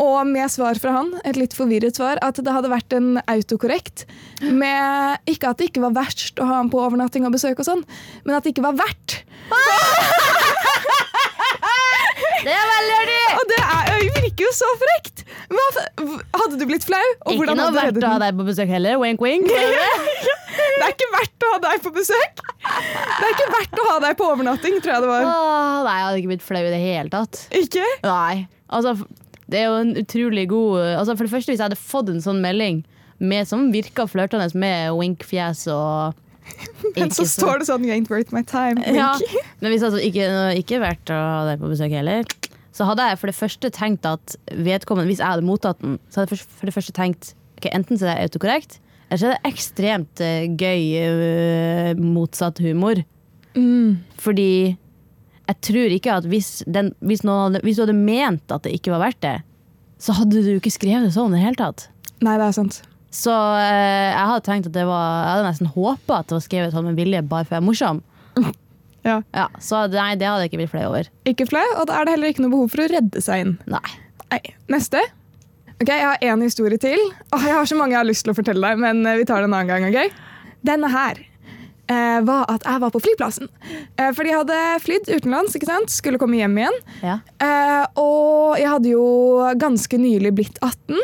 og 0.00 0.18
med 0.28 0.48
svar 0.52 0.78
fra 0.80 0.94
han, 0.96 1.12
et 1.28 1.36
litt 1.36 1.54
forvirret 1.56 1.98
svar, 2.00 2.20
at 2.24 2.40
det 2.40 2.54
hadde 2.54 2.72
vært 2.72 2.96
en 2.96 3.18
autokorrekt. 3.28 4.06
Med 4.40 5.20
ikke 5.30 5.52
at 5.52 5.60
det 5.60 5.70
ikke 5.70 5.84
var 5.84 5.96
verst 5.98 6.40
å 6.40 6.48
ha 6.48 6.60
han 6.62 6.72
på 6.72 6.80
overnatting 6.80 7.26
og 7.28 7.36
besøk 7.36 7.60
og 7.60 7.68
sånn, 7.68 7.84
men 8.24 8.36
at 8.38 8.46
det 8.46 8.54
ikke 8.54 8.66
var 8.70 8.78
verdt. 8.80 9.20
Det 12.40 12.52
er 12.56 12.68
veldig 12.70 12.92
artig! 12.96 13.16
Og 13.36 13.48
det 13.50 13.56
er, 13.60 14.04
virker 14.16 14.44
jo 14.46 14.50
så 14.56 14.68
frekt! 14.80 15.24
Hadde 15.50 16.56
du 16.60 16.64
blitt 16.68 16.86
flau? 16.88 17.02
Og 17.26 17.34
Ikke 17.34 17.56
noe 17.58 17.72
verdt 17.74 18.00
å 18.00 18.12
ha 18.14 18.20
deg 18.22 18.38
på 18.38 18.46
besøk 18.46 18.70
heller. 18.72 18.96
Wink, 19.02 19.20
wink. 19.24 19.50
Det 20.80 20.86
er 20.86 20.94
ikke 20.94 21.08
verdt 21.12 21.44
å 21.44 21.50
ha 21.52 21.58
deg 21.66 21.82
på 21.84 21.92
besøk! 21.92 22.40
Det 22.40 23.26
er 23.26 23.34
ikke 23.34 23.48
verdt 23.52 23.82
å 23.82 23.84
ha 23.90 23.98
deg 24.06 24.16
på 24.16 24.28
overnatting, 24.32 24.78
tror 24.80 24.94
jeg 24.94 25.04
det 25.04 25.10
var. 25.10 25.26
Åh, 25.28 25.76
nei, 25.84 25.96
jeg 25.98 26.06
hadde 26.06 26.22
ikke 26.22 26.32
blitt 26.32 26.46
flau 26.46 26.62
i 26.62 26.72
det 26.72 26.80
hele 26.80 27.12
tatt. 27.12 27.42
Ikke? 27.60 27.84
Nei. 28.06 28.46
Altså, 28.72 28.94
det 29.50 29.60
er 29.60 29.68
jo 29.68 29.76
en 29.82 29.92
utrolig 30.00 30.46
god 30.50 30.80
altså, 31.00 31.16
For 31.18 31.26
det 31.26 31.32
første, 31.34 31.50
hvis 31.52 31.60
jeg 31.60 31.66
hadde 31.68 31.78
fått 31.80 32.10
en 32.12 32.22
sånn 32.24 32.40
melding 32.44 32.82
med, 33.20 33.48
som 33.50 33.68
virka 33.74 34.06
flørtende 34.08 34.46
med 34.56 34.92
wink-fjes 34.96 35.66
og 35.74 36.14
Men 36.96 37.10
så 37.14 37.26
står 37.28 37.60
det 37.60 37.66
sånn 37.68 37.84
You 37.86 37.92
ain't 37.94 38.08
worth 38.10 38.32
my 38.34 38.40
time. 38.42 38.80
ja, 39.00 39.12
Men 39.60 39.70
hvis 39.74 39.84
altså 39.86 40.00
ikke, 40.02 40.24
ikke 40.58 40.80
vært 40.82 41.12
å 41.12 41.18
ha 41.18 41.42
deg 41.50 41.60
på 41.62 41.68
besøk 41.70 41.92
heller, 41.94 42.24
så 42.74 42.86
hadde 42.88 43.04
jeg 43.10 43.18
for 43.20 43.30
det 43.30 43.36
første 43.36 43.70
tenkt 43.74 44.06
at 44.08 44.34
vedkommende, 44.56 45.10
hvis 45.10 45.20
jeg 45.20 45.28
hadde 45.34 45.46
mottatt 45.46 45.78
den, 45.84 45.98
så 46.08 46.22
hadde 46.22 46.32
jeg 46.32 46.40
for- 46.40 46.56
for 46.62 46.70
det 46.70 46.74
første 46.78 46.94
tenkt 46.96 47.32
ok, 47.60 47.68
enten 47.76 47.98
så 48.00 48.08
er 48.08 48.14
det 48.16 48.30
autokorrekt, 48.30 48.78
eller 49.10 49.20
så 49.20 49.28
er 49.28 49.36
det 49.36 49.50
ekstremt 49.52 50.22
eh, 50.24 50.46
gøy 50.56 50.82
eh, 51.04 51.94
motsatt 52.00 52.62
humor. 52.64 53.02
Mm. 53.54 53.98
Fordi 54.22 54.78
jeg 55.50 55.58
tror 55.66 55.94
ikke 55.96 56.16
at 56.20 56.26
hvis, 56.30 56.50
den, 56.70 56.92
hvis, 57.02 57.24
hadde, 57.26 57.60
hvis 57.66 57.78
du 57.78 57.82
hadde 57.84 57.96
ment 57.98 58.54
at 58.54 58.62
det 58.66 58.76
ikke 58.76 58.92
var 58.94 59.02
verdt 59.08 59.20
det, 59.24 59.36
så 60.00 60.14
hadde 60.16 60.44
du 60.46 60.52
ikke 60.54 60.72
skrevet 60.72 61.08
det 61.08 61.14
sånn 61.16 61.34
i 61.34 61.38
det 61.40 61.44
hele 61.44 61.58
tatt. 61.58 61.88
Nei, 62.22 62.36
det 62.38 62.46
er 62.46 62.56
sant. 62.56 62.80
Så 63.10 63.34
eh, 63.34 64.12
jeg 64.14 64.26
hadde 64.30 64.44
tenkt 64.46 64.68
at 64.70 64.74
det 64.76 64.84
var 64.86 65.06
Jeg 65.24 65.30
hadde 65.32 65.46
nesten 65.48 65.70
håpa 65.74 66.20
at 66.20 66.28
det 66.30 66.36
var 66.36 66.42
skrevet 66.44 66.74
sånn 66.76 66.86
med 66.86 67.00
vilje 67.00 67.24
bare 67.26 67.48
for 67.48 67.56
jeg 67.58 67.64
er 67.64 67.66
morsom. 67.66 68.02
Ja. 69.00 69.14
Ja, 69.32 69.46
så 69.64 69.86
nei, 69.88 70.10
det 70.20 70.26
hadde 70.28 70.42
jeg 70.44 70.50
ikke 70.50 70.58
blitt 70.60 70.72
flau 70.74 70.82
over. 70.90 71.06
Ikke 71.24 71.46
flau, 71.48 71.62
og 71.80 71.86
da 71.88 71.94
er 71.96 72.04
det 72.04 72.12
heller 72.18 72.34
ikke 72.34 72.42
noe 72.44 72.52
behov 72.52 72.66
for 72.74 72.82
å 72.84 72.88
redde 72.92 73.22
seg 73.24 73.46
inn. 73.46 73.54
Nei. 73.72 73.80
Nei. 74.28 74.40
Neste. 74.68 75.00
Ok, 75.80 75.88
Jeg 75.88 76.04
har 76.04 76.20
én 76.20 76.44
historie 76.44 76.76
til. 76.76 77.00
Åh, 77.32 77.46
jeg 77.48 77.56
har 77.56 77.70
så 77.70 77.78
mange 77.78 77.94
jeg 77.96 78.02
har 78.02 78.10
lyst 78.10 78.26
til 78.26 78.34
å 78.34 78.36
fortelle 78.36 78.60
deg, 78.60 78.82
men 78.84 79.00
eh, 79.08 79.16
vi 79.16 79.24
tar 79.24 79.40
det 79.40 79.48
en 79.48 79.56
annen 79.56 79.72
gang. 79.72 79.88
ok? 79.88 80.52
Denne 80.68 80.92
her 80.92 81.22
var 82.26 82.46
at 82.52 82.66
jeg 82.66 82.82
var 82.82 82.92
på 82.94 83.02
flyplassen. 83.02 83.50
Eh, 83.96 84.10
fordi 84.16 84.32
jeg 84.32 84.42
hadde 84.42 84.60
flydd 84.84 85.10
utenlands, 85.10 85.56
ikke 85.56 85.70
sant? 85.70 85.92
skulle 85.92 86.20
komme 86.20 86.38
hjem 86.38 86.58
igjen. 86.60 86.78
Ja. 87.02 87.18
Eh, 87.42 87.84
og 88.00 88.60
jeg 88.60 88.70
hadde 88.70 88.92
jo 88.92 89.04
ganske 89.60 90.00
nylig 90.00 90.34
blitt 90.38 90.60
18, 90.62 91.00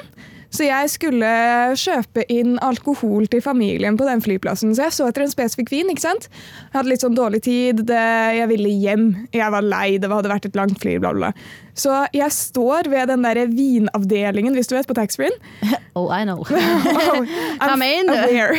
så 0.57 0.67
jeg 0.67 0.93
skulle 0.93 1.33
kjøpe 1.79 2.25
inn 2.33 2.57
alkohol 2.65 3.29
til 3.31 3.45
familien 3.45 3.99
på 3.99 4.09
den 4.09 4.23
flyplassen. 4.25 4.75
Så 4.77 4.87
jeg 4.87 4.97
så 4.97 5.11
etter 5.11 5.27
en 5.27 5.33
spesifikk 5.33 5.73
vin. 5.75 5.93
ikke 5.93 6.07
sant? 6.07 6.31
Jeg 6.31 6.79
hadde 6.79 6.93
litt 6.93 7.05
sånn 7.05 7.19
dårlig 7.19 7.43
tid, 7.47 7.85
det, 7.89 8.03
jeg 8.41 8.51
ville 8.53 8.73
hjem, 8.73 9.07
jeg 9.37 9.53
var 9.53 9.65
lei, 9.65 9.99
det 10.01 10.11
hadde 10.13 10.33
vært 10.33 10.49
et 10.49 10.59
langt 10.59 10.81
fly, 10.83 10.97
bla, 11.03 11.13
bla. 11.17 11.33
Så 11.77 11.93
jeg 12.17 12.33
står 12.33 12.89
ved 12.89 13.11
den 13.13 13.25
der 13.27 13.43
vinavdelingen, 13.53 14.55
hvis 14.57 14.71
du 14.71 14.77
vet, 14.79 14.89
på 14.89 14.97
taxfree-en. 14.97 15.37
Oh, 15.97 16.11
I 16.13 16.25
know. 16.29 16.43
Oh, 16.45 17.25
I'm 17.59 17.81
aware. 18.13 18.53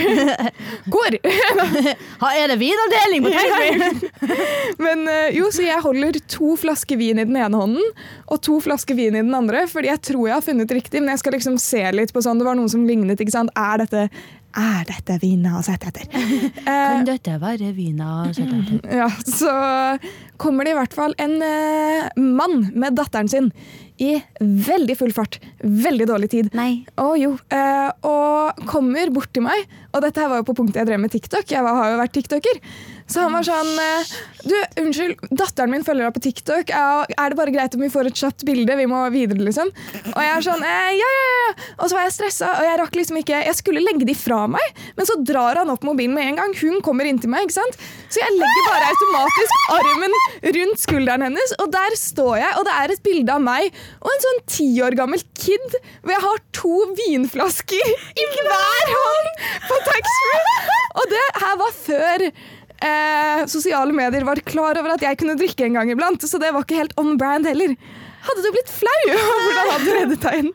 Går! 0.89 1.17
Er 2.41 2.47
det 2.49 2.57
vinavdeling 2.57 3.27
på 3.27 3.33
taxfree? 3.35 4.37
Men 4.81 5.03
eh, 5.05 5.35
jo, 5.37 5.51
så 5.53 5.67
jeg 5.67 5.83
holder 5.83 6.17
to 6.33 6.55
flasker 6.57 6.97
vin 6.97 7.21
i 7.21 7.27
den 7.29 7.37
ene 7.37 7.61
hånden 7.61 7.91
og 8.27 8.41
to 8.41 8.57
flasker 8.63 8.97
vin 8.97 9.13
i 9.15 9.21
den 9.21 9.35
andre, 9.37 9.67
fordi 9.69 9.91
jeg 9.91 10.01
tror 10.09 10.25
jeg 10.27 10.35
har 10.35 10.45
funnet 10.47 10.73
riktig, 10.79 11.03
men 11.03 11.13
jeg 11.13 11.21
skal 11.21 11.37
liksom 11.37 11.59
se 11.61 11.83
litt 11.95 12.11
på 12.15 12.23
sånn, 12.25 12.39
det 12.41 12.47
var 12.47 12.57
noen 12.59 12.71
som 12.71 12.83
lignet, 12.87 13.19
ikke 13.21 13.33
sant? 13.33 13.51
Er 13.57 13.83
dette, 13.83 14.07
er 14.57 14.85
dette 14.89 15.17
vina 15.21 15.55
har 15.57 15.65
sett 15.67 15.87
etter? 15.87 16.07
Eh, 16.67 16.85
Kan 16.97 17.05
dette 17.07 17.37
være 17.39 17.69
vina? 17.75 18.27
ja, 18.99 19.07
så 19.23 19.51
kommer 20.41 20.67
det 20.67 20.73
i 20.73 20.77
hvert 20.77 20.95
fall 20.95 21.13
en 21.21 21.37
eh, 21.45 22.09
mann 22.19 22.71
med 22.75 22.97
datteren 22.97 23.29
sin 23.31 23.51
i 24.03 24.11
veldig 24.41 24.93
full 24.99 25.13
fart, 25.15 25.39
veldig 25.63 26.05
dårlig 26.09 26.29
tid. 26.33 26.49
Nei. 26.57 26.83
Å 27.01 27.07
jo, 27.17 27.31
eh, 27.49 27.87
og 28.05 28.59
kommer 28.69 29.09
bort 29.15 29.31
til 29.33 29.47
meg, 29.47 29.63
og 29.93 30.03
dette 30.05 30.21
her 30.21 30.29
var 30.29 30.43
jo 30.43 30.49
på 30.51 30.57
punktet 30.59 30.83
jeg 30.83 30.89
drev 30.91 31.01
med 31.01 31.13
TikTok, 31.15 31.49
jeg 31.49 31.65
var, 31.65 31.79
har 31.79 31.95
jo 31.95 32.01
vært 32.03 32.13
TikToker. 32.19 32.61
Så 33.07 33.23
han 33.23 33.31
var 33.31 33.45
sånn 33.47 33.69
eh, 33.79 34.09
Du, 34.47 34.55
unnskyld, 34.83 35.21
datteren 35.31 35.71
min 35.71 35.85
følger 35.87 36.07
deg 36.07 36.15
på 36.17 36.23
TikTok. 36.27 36.71
Er, 36.75 37.11
er 37.15 37.31
det 37.31 37.37
bare 37.39 37.53
greit 37.55 37.75
om 37.77 37.83
vi 37.83 37.91
får 37.91 38.09
et 38.09 38.19
kjapt 38.19 38.43
bilde? 38.47 38.75
Vi 38.79 38.87
må 38.89 38.99
videre, 39.13 39.39
liksom. 39.47 39.71
Og 40.13 40.19
jeg 40.23 40.33
er 40.33 40.45
sånn 40.45 40.63
eh, 40.67 40.89
Ja, 40.99 41.11
ja, 41.17 41.27
ja. 41.31 41.53
Og 41.77 41.87
så 41.87 41.97
var 41.97 42.07
jeg 42.07 42.15
stressa, 42.17 42.51
og 42.59 42.67
jeg 42.67 42.79
rakk 42.81 42.97
liksom 42.99 43.19
ikke 43.21 43.39
Jeg 43.47 43.57
skulle 43.59 43.83
legge 43.83 44.07
de 44.07 44.15
fra 44.17 44.41
meg, 44.51 44.81
men 44.97 45.07
så 45.07 45.15
drar 45.23 45.61
han 45.61 45.71
opp 45.71 45.85
mobilen 45.87 46.15
med 46.17 46.31
en 46.31 46.41
gang. 46.41 46.55
Hun 46.59 46.81
kommer 46.85 47.07
inntil 47.07 47.31
meg, 47.31 47.47
ikke 47.47 47.57
sant. 47.57 47.79
Så 48.11 48.21
jeg 48.21 48.35
legger 48.35 48.67
bare 48.67 48.91
automatisk 48.91 49.71
armen 49.77 50.17
rundt 50.57 50.83
skulderen 50.83 51.25
hennes, 51.27 51.53
og 51.63 51.71
der 51.73 51.95
står 51.99 52.35
jeg, 52.41 52.51
og 52.59 52.67
det 52.67 52.75
er 52.75 52.93
et 52.93 53.03
bilde 53.05 53.33
av 53.33 53.43
meg 53.43 53.67
og 54.01 54.11
en 54.11 54.23
sånn 54.23 54.39
ti 54.49 54.67
år 54.83 54.95
gammel 54.97 55.21
kid 55.37 55.77
hvor 56.03 56.13
jeg 56.13 56.23
har 56.23 56.43
to 56.55 56.75
vinflasker 56.97 57.91
i 57.91 58.27
hver 58.37 58.93
hånd 58.93 59.31
på 59.67 59.79
taxfree. 59.87 60.55
Og 60.97 61.11
det 61.11 61.25
her 61.43 61.59
var 61.59 61.75
før 61.77 62.25
eh, 62.83 63.45
sosiale 63.49 63.93
medier 63.95 64.23
var 64.27 64.39
klar 64.47 64.75
over 64.79 64.91
at 64.95 65.03
jeg 65.05 65.17
kunne 65.21 65.39
drikke 65.39 65.63
en 65.67 65.75
gang 65.79 65.87
iblant, 65.93 66.21
så 66.21 66.37
det 66.41 66.51
var 66.55 66.61
ikke 66.65 66.81
helt 66.81 66.97
on 67.01 67.09
brand 67.19 67.45
heller. 67.49 67.69
Hadde 68.27 68.41
du 68.43 68.49
blitt 68.55 68.71
flau? 68.73 69.01
Hvordan 69.07 69.71
hadde 69.71 69.85
du 69.85 69.91
reddet 69.95 70.23
deg 70.25 70.35
inn? 70.43 70.51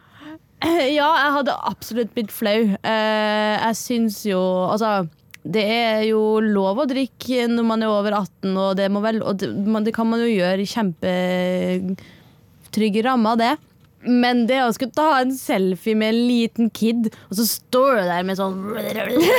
Ja, 0.94 1.10
jeg 1.18 1.32
hadde 1.34 1.58
absolutt 1.66 2.12
blitt 2.14 2.30
flau. 2.30 2.70
Eh, 2.70 3.54
jeg 3.58 3.74
syns 3.80 4.22
jo 4.28 4.38
Altså, 4.68 5.08
det 5.42 5.64
er 5.66 6.06
jo 6.06 6.38
lov 6.38 6.78
å 6.78 6.86
drikke 6.86 7.50
når 7.50 7.64
man 7.66 7.82
er 7.82 7.90
over 7.90 8.14
18, 8.20 8.54
og 8.54 8.78
det, 8.78 8.86
må 8.94 9.02
vel, 9.02 9.18
og 9.26 9.42
det, 9.42 9.50
det 9.88 9.94
kan 9.96 10.06
man 10.06 10.22
jo 10.22 10.30
gjøre 10.30 10.62
i 10.62 10.70
kjempetrygge 10.70 13.02
rammer, 13.08 13.34
det. 13.40 13.58
Men 14.02 14.46
det 14.48 14.58
å 14.64 14.72
skulle 14.74 14.94
ta 14.96 15.20
en 15.20 15.34
selfie 15.36 15.94
med 15.98 16.10
en 16.10 16.20
liten 16.26 16.70
kid, 16.74 17.10
og 17.28 17.36
så 17.38 17.46
står 17.46 18.00
du 18.00 18.08
der 18.08 18.24
med 18.26 18.38
sånn 18.38 18.56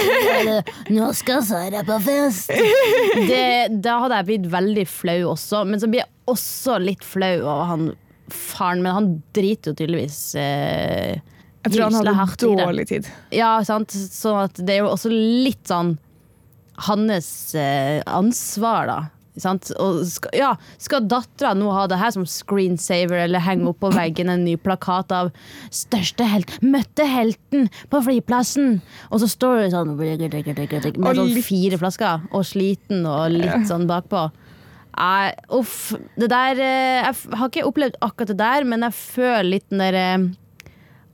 Nå 0.95 1.09
skal 1.17 1.43
Sara 1.43 1.83
på 1.87 1.97
fest! 2.05 2.53
Det, 2.53 3.43
da 3.83 3.97
hadde 4.05 4.21
jeg 4.21 4.29
blitt 4.29 4.47
veldig 4.53 4.85
flau 4.87 5.17
også. 5.33 5.65
Men 5.67 5.83
så 5.83 5.89
blir 5.91 6.03
jeg 6.05 6.11
også 6.31 6.79
litt 6.83 7.03
flau 7.03 7.35
over 7.41 7.67
han 7.73 7.85
faren, 8.33 8.81
men 8.85 8.95
han 8.95 9.09
driter 9.35 9.71
jo 9.73 9.77
tydeligvis 9.81 10.19
eh, 10.39 11.19
Jeg 11.65 11.73
tror 11.75 11.89
han 11.89 12.15
hadde 12.15 12.55
dårlig 12.63 12.87
tid. 12.89 13.09
Ja, 13.35 13.57
sant. 13.67 13.91
Sånn 13.93 14.45
at 14.45 14.63
det 14.63 14.77
er 14.77 14.85
jo 14.85 14.93
også 14.93 15.11
litt 15.11 15.67
sånn 15.69 15.97
hans 16.87 17.29
eh, 17.59 17.99
ansvar, 18.09 18.89
da. 18.89 18.99
Skal, 19.33 20.29
ja, 20.37 20.51
skal 20.77 21.07
dattera 21.09 21.53
nå 21.57 21.71
ha 21.73 21.87
det 21.89 21.97
her 21.97 22.13
som 22.13 22.25
screensaver 22.29 23.23
eller 23.23 23.41
henge 23.41 23.71
opp 23.71 23.79
på 23.81 23.89
veggen 23.95 24.29
en 24.29 24.45
ny 24.45 24.55
plakat 24.61 25.11
av 25.15 25.31
'Største 25.73 26.27
helt 26.29 26.53
møtte 26.61 27.07
helten 27.09 27.69
på 27.89 28.03
flyplassen', 28.05 28.81
og 29.09 29.23
så 29.23 29.29
står 29.31 29.55
det 29.63 29.71
sånn 29.73 29.95
med 29.97 31.17
sånn 31.17 31.43
fire 31.43 31.81
flasker, 31.81 32.27
og 32.31 32.45
sliten 32.45 33.07
og 33.09 33.31
litt 33.33 33.67
sånn 33.69 33.89
bakpå. 33.89 34.29
Nei, 34.93 35.33
uff. 35.49 35.95
Det 36.19 36.29
der 36.29 36.59
eh, 36.61 37.01
Jeg 37.01 37.37
har 37.39 37.49
ikke 37.49 37.65
opplevd 37.65 37.97
akkurat 38.05 38.29
det 38.29 38.37
der, 38.37 38.65
men 38.69 38.85
jeg 38.85 38.93
føler 38.93 39.47
litt 39.47 39.69
den 39.71 39.81
der 39.81 39.97
eh, 39.97 40.27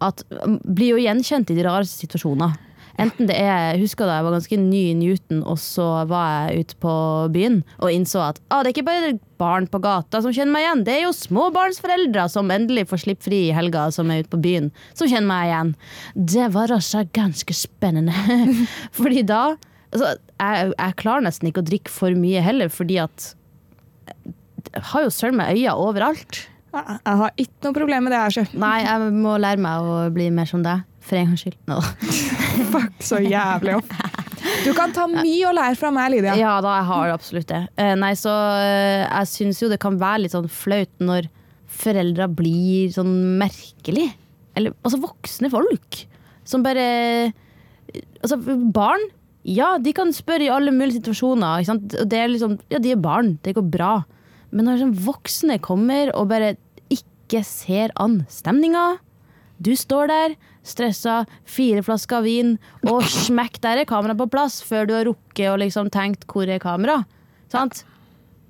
at 0.03 0.23
um, 0.43 0.57
Blir 0.63 0.97
jo 0.97 1.03
gjenkjent 1.03 1.51
i 1.51 1.55
de 1.57 1.63
rareste 1.67 2.03
situasjoner. 2.03 2.57
Enten 2.99 3.29
det 3.29 3.37
er 3.39 3.73
Jeg 3.73 3.83
husker 3.83 4.07
da 4.09 4.17
jeg 4.19 4.25
var 4.27 4.35
ganske 4.35 4.59
ny 4.61 4.81
i 4.89 4.97
Newton, 4.97 5.41
og 5.47 5.59
så 5.61 5.87
var 6.09 6.49
jeg 6.49 6.65
ute 6.65 6.77
på 6.83 6.93
byen 7.33 7.61
og 7.79 7.93
innså 7.93 8.21
at 8.25 8.41
ah, 8.49 8.61
det 8.61 8.71
er 8.71 8.77
ikke 8.77 8.87
bare 8.89 9.13
barn 9.39 9.69
på 9.71 9.79
gata 9.83 10.19
som 10.23 10.33
kjenner 10.35 10.51
meg 10.51 10.65
igjen, 10.65 10.83
det 10.87 10.95
er 10.97 11.03
jo 11.05 11.15
småbarnsforeldre 11.15 12.25
som 12.31 12.51
endelig 12.51 12.89
får 12.89 13.03
slippe 13.05 13.29
fri 13.29 13.41
i 13.47 13.55
helga, 13.55 13.87
som 13.95 14.11
er 14.11 14.23
ute 14.23 14.33
på 14.33 14.41
byen, 14.43 14.69
som 14.97 15.07
kjenner 15.07 15.29
meg 15.29 15.47
igjen. 15.47 15.73
Det 16.35 16.49
var 16.55 16.75
også 16.75 17.05
ganske 17.15 17.55
spennende. 17.55 18.15
fordi 18.99 19.23
da 19.27 19.43
altså, 19.93 20.13
jeg, 20.17 20.73
jeg 20.75 20.99
klarer 20.99 21.27
nesten 21.29 21.51
ikke 21.51 21.63
å 21.63 21.69
drikke 21.71 21.93
for 21.93 22.19
mye 22.19 22.43
heller, 22.43 22.71
fordi 22.73 22.99
at 23.05 23.31
jeg 24.69 24.85
har 24.91 25.05
jo 25.05 25.13
søren 25.13 25.39
meg 25.39 25.55
øyne 25.55 25.75
overalt. 25.79 26.43
Jeg 26.73 27.17
har 27.23 27.31
ikke 27.39 27.65
noe 27.65 27.77
problem 27.77 28.05
med 28.05 28.13
det 28.13 28.19
her, 28.21 28.35
sjøl. 28.35 28.51
Nei, 28.61 28.75
jeg 28.83 29.13
må 29.15 29.37
lære 29.41 29.61
meg 29.63 29.87
å 29.89 30.01
bli 30.13 30.29
mer 30.33 30.49
som 30.49 30.61
deg. 30.65 30.85
For 31.09 31.17
en 31.17 31.31
gangs 31.31 31.41
skyld. 31.45 31.57
No. 31.69 31.79
Fuck 32.73 33.03
så 33.05 33.19
jævlig 33.23 33.77
opp. 33.79 33.91
Du 34.63 34.71
kan 34.75 34.93
ta 34.95 35.05
mye 35.09 35.49
å 35.49 35.53
lære 35.55 35.77
fra 35.79 35.91
meg, 35.93 36.13
Lydia. 36.13 36.35
Ja 36.39 36.55
da, 36.63 36.77
jeg 36.79 36.87
har 36.89 37.13
absolutt 37.13 37.49
det. 37.51 37.61
Eh, 37.79 37.93
nei, 37.99 38.13
så 38.19 38.31
eh, 38.59 39.03
jeg 39.05 39.29
syns 39.33 39.61
jo 39.63 39.69
det 39.71 39.79
kan 39.83 39.99
være 39.99 40.25
litt 40.25 40.35
sånn 40.35 40.49
flaut 40.51 40.91
når 41.03 41.29
foreldre 41.79 42.27
blir 42.39 42.89
sånn 42.93 43.13
merkelig. 43.39 44.09
Eller 44.57 44.75
altså 44.83 45.01
voksne 45.03 45.51
folk. 45.53 46.03
Som 46.47 46.65
bare 46.65 46.87
Altså, 48.19 48.35
barn, 48.69 49.01
ja, 49.47 49.71
de 49.81 49.89
kan 49.97 50.11
spørre 50.13 50.45
i 50.45 50.51
alle 50.53 50.69
mulige 50.75 50.99
situasjoner. 50.99 51.63
Og 51.73 52.09
Det 52.11 52.19
er 52.19 52.27
liksom, 52.29 52.57
ja, 52.69 52.77
de 52.83 52.91
er 52.93 52.99
barn, 53.01 53.37
det 53.45 53.55
går 53.57 53.65
bra. 53.65 53.93
Men 54.53 54.67
når 54.67 54.83
sånn 54.83 54.97
voksne 55.07 55.57
kommer 55.63 56.11
og 56.13 56.27
bare 56.29 56.51
ikke 56.93 57.41
ser 57.47 57.93
an 58.01 58.19
stemninga 58.29 58.99
Du 59.59 59.73
står 59.75 60.07
der, 60.07 60.35
stressa, 60.63 61.21
fire 61.47 61.83
flasker 61.83 62.23
vin, 62.23 62.55
og 62.87 63.03
smekk, 63.03 63.59
der 63.63 63.81
er 63.81 63.89
kameraet 63.89 64.19
på 64.21 64.29
plass 64.31 64.61
før 64.63 64.87
du 64.87 64.95
har 64.95 65.07
rukket 65.09 65.47
og 65.51 65.59
liksom 65.59 65.89
tenkt 65.91 66.25
'hvor 66.27 66.47
er 66.47 66.59
kamera'? 66.63 67.03
Sant? 67.51 67.83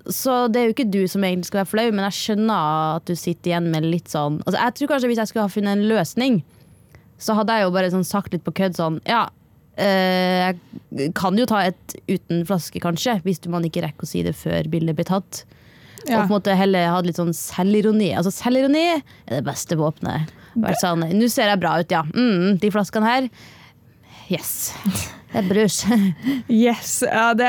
Så 0.06 0.48
det 0.48 0.60
er 0.60 0.64
jo 0.68 0.74
ikke 0.74 0.90
du 0.90 1.06
som 1.08 1.24
egentlig 1.24 1.46
skal 1.50 1.60
være 1.60 1.72
flau, 1.72 1.90
men 1.92 2.06
jeg 2.08 2.18
skjønner 2.18 2.96
at 2.96 3.04
du 3.04 3.14
sitter 3.14 3.50
igjen 3.50 3.70
med 3.70 3.84
litt 3.84 4.08
sånn 4.08 4.40
altså 4.46 4.56
Jeg 4.56 4.74
tror 4.74 4.88
kanskje 4.88 5.10
hvis 5.10 5.20
jeg 5.20 5.28
skulle 5.28 5.44
ha 5.44 5.52
funnet 5.52 5.76
en 5.76 5.88
løsning, 5.88 6.42
så 7.18 7.36
hadde 7.36 7.52
jeg 7.52 7.66
jo 7.66 7.74
bare 7.74 7.90
sånn 7.92 8.06
sagt 8.08 8.32
litt 8.32 8.44
på 8.44 8.54
kødd 8.56 8.76
sånn 8.80 9.00
Ja, 9.04 9.28
øh, 9.76 10.54
jeg 10.96 11.12
kan 11.14 11.36
jo 11.36 11.46
ta 11.46 11.66
et 11.68 11.96
uten 12.08 12.46
flaske, 12.48 12.80
kanskje, 12.80 13.20
hvis 13.22 13.44
man 13.46 13.64
ikke 13.64 13.84
rekker 13.84 14.08
å 14.08 14.08
si 14.08 14.22
det 14.22 14.34
før 14.34 14.68
bildet 14.72 14.96
blir 14.96 15.04
tatt. 15.04 15.44
Og 16.08 16.14
på 16.14 16.22
en 16.22 16.32
måte 16.32 16.56
heller 16.56 16.88
hatt 16.94 17.04
litt 17.04 17.18
sånn 17.20 17.34
selvironi. 17.36 18.14
Altså 18.16 18.32
Selvironi 18.32 18.86
er 18.96 19.02
det 19.28 19.44
beste 19.44 19.76
våpenet. 19.76 20.32
Vært 20.64 20.82
sånn, 20.82 21.06
Nå 21.16 21.30
ser 21.32 21.50
jeg 21.52 21.60
bra 21.62 21.78
ut, 21.80 21.90
ja. 21.92 22.04
Mm, 22.14 22.58
de 22.60 22.70
flaskene 22.74 23.08
her. 23.08 23.30
Yes. 24.30 24.70
Det 25.30 25.38
er 25.40 25.46
brus. 25.46 25.80
Yes, 26.50 27.00
ja, 27.06 27.30
det, 27.38 27.48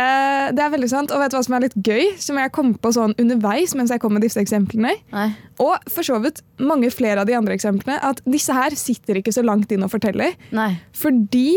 det 0.58 0.62
er 0.64 0.74
veldig 0.74 0.90
sant. 0.92 1.14
Og 1.14 1.22
vet 1.22 1.34
du 1.34 1.38
hva 1.38 1.44
som 1.46 1.56
er 1.58 1.66
litt 1.66 1.78
gøy? 1.78 2.12
Som 2.22 2.38
jeg 2.38 2.54
kom 2.54 2.74
på 2.78 2.92
sånn 2.94 3.16
underveis 3.22 3.74
mens 3.78 3.94
jeg 3.94 4.02
kom 4.04 4.14
med 4.16 4.26
disse 4.26 4.42
eksemplene. 4.42 4.94
Nei. 5.14 5.28
Og 5.62 5.90
for 5.90 6.06
så 6.06 6.20
vidt 6.22 6.44
mange 6.62 6.92
flere 6.94 7.24
av 7.24 7.30
de 7.30 7.38
andre 7.38 7.58
eksemplene. 7.58 7.98
At 8.06 8.22
disse 8.30 8.54
her 8.56 8.76
sitter 8.78 9.22
ikke 9.22 9.34
så 9.34 9.44
langt 9.46 9.74
inn 9.74 9.86
og 9.86 9.94
forteller. 9.94 10.38
Nei. 10.54 10.76
Fordi 10.98 11.48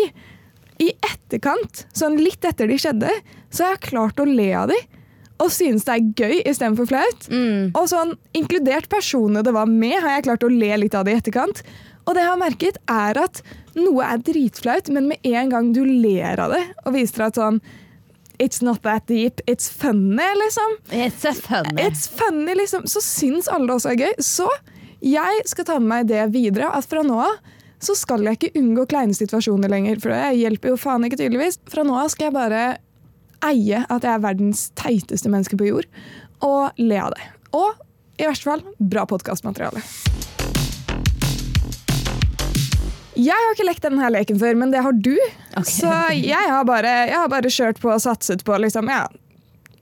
i 0.83 0.91
etterkant, 1.07 1.85
sånn 1.95 2.17
litt 2.19 2.45
etter 2.49 2.69
de 2.71 2.81
skjedde, 2.81 3.13
så 3.53 3.69
har 3.69 3.77
jeg 3.77 3.87
klart 3.93 4.21
å 4.21 4.27
le 4.29 4.49
av 4.59 4.73
de. 4.73 4.81
Og 5.45 5.53
synes 5.53 5.85
det 5.85 5.95
er 5.95 6.13
gøy 6.17 6.37
istedenfor 6.43 6.89
flaut. 6.89 7.27
Mm. 7.29 7.75
Og 7.77 7.89
sånn, 7.91 8.15
inkludert 8.37 8.89
personene 8.93 9.45
det 9.45 9.53
var 9.55 9.69
med, 9.71 9.99
har 10.01 10.17
jeg 10.17 10.29
klart 10.31 10.47
å 10.47 10.53
le 10.53 10.73
litt 10.81 10.97
av 10.97 11.05
det 11.07 11.17
i 11.17 11.21
etterkant. 11.21 11.65
Og 12.05 12.17
det 12.17 12.25
jeg 12.25 12.31
har 12.33 12.41
merket, 12.41 12.81
er 12.91 13.21
at 13.21 13.41
noe 13.77 14.05
er 14.07 14.21
dritflaut, 14.25 14.91
men 14.93 15.09
med 15.13 15.25
en 15.29 15.53
gang 15.53 15.73
du 15.77 15.83
ler 15.85 16.41
av 16.41 16.53
det 16.55 16.63
og 16.85 16.95
viser 16.97 17.29
at 17.29 17.41
sånn 17.41 17.63
It's 18.43 18.59
not 18.67 18.83
that 18.83 19.07
deep, 19.07 19.41
it's 19.47 19.69
funny, 19.71 20.27
liksom. 20.41 20.73
It's 20.91 21.23
funny. 21.39 21.83
It's 21.83 22.09
funny, 22.11 22.57
liksom. 22.59 22.89
Så 22.91 22.99
syns 23.01 23.47
alle 23.47 23.69
det 23.69 23.77
også 23.77 23.93
er 23.93 24.01
gøy. 24.01 24.17
Så 24.19 24.49
jeg 25.07 25.45
skal 25.47 25.69
ta 25.69 25.77
med 25.79 25.87
meg 25.93 26.09
det 26.11 26.25
videre, 26.35 26.73
at 26.75 26.89
fra 26.91 27.05
nå 27.07 27.21
av 27.23 27.37
så 27.85 27.95
skal 27.99 28.25
jeg 28.27 28.39
ikke 28.39 28.59
unngå 28.59 28.87
kleine 28.91 29.15
situasjoner 29.15 29.71
lenger. 29.71 30.01
For 30.03 30.11
det 30.11 30.41
hjelper 30.41 30.73
jo 30.73 30.81
faen 30.81 31.07
ikke, 31.07 31.21
tydeligvis. 31.21 31.61
Fra 31.71 31.85
nå 31.87 31.95
av 32.01 32.11
skal 32.11 32.31
jeg 32.31 32.35
bare 32.35 32.63
eie 33.47 33.85
at 33.85 34.05
jeg 34.07 34.13
er 34.13 34.25
verdens 34.25 34.69
teiteste 34.79 35.31
menneske 35.33 35.59
på 35.61 35.69
jord, 35.69 35.89
og 36.45 36.81
le 36.81 37.01
av 37.01 37.15
det. 37.15 37.29
Og 37.55 37.73
i 38.21 38.27
verste 38.27 38.47
fall 38.47 38.63
bra 38.79 39.07
podkastmateriale. 39.11 39.83
Jeg 43.15 43.31
har 43.31 43.53
ikke 43.55 43.67
lekt 43.69 43.85
denne 43.87 44.09
leken 44.11 44.39
før, 44.41 44.57
men 44.59 44.73
det 44.75 44.83
har 44.83 44.95
du. 44.95 45.15
Okay. 45.55 45.71
Så 45.71 45.91
jeg 46.19 46.51
har 46.51 46.65
bare, 46.67 46.95
jeg 47.07 47.15
har 47.15 47.31
bare 47.31 47.53
kjørt 47.53 47.79
på 47.83 47.93
og 47.95 48.03
satset 48.03 48.43
på 48.47 48.57
liksom, 48.59 48.91
ja, 48.91 49.07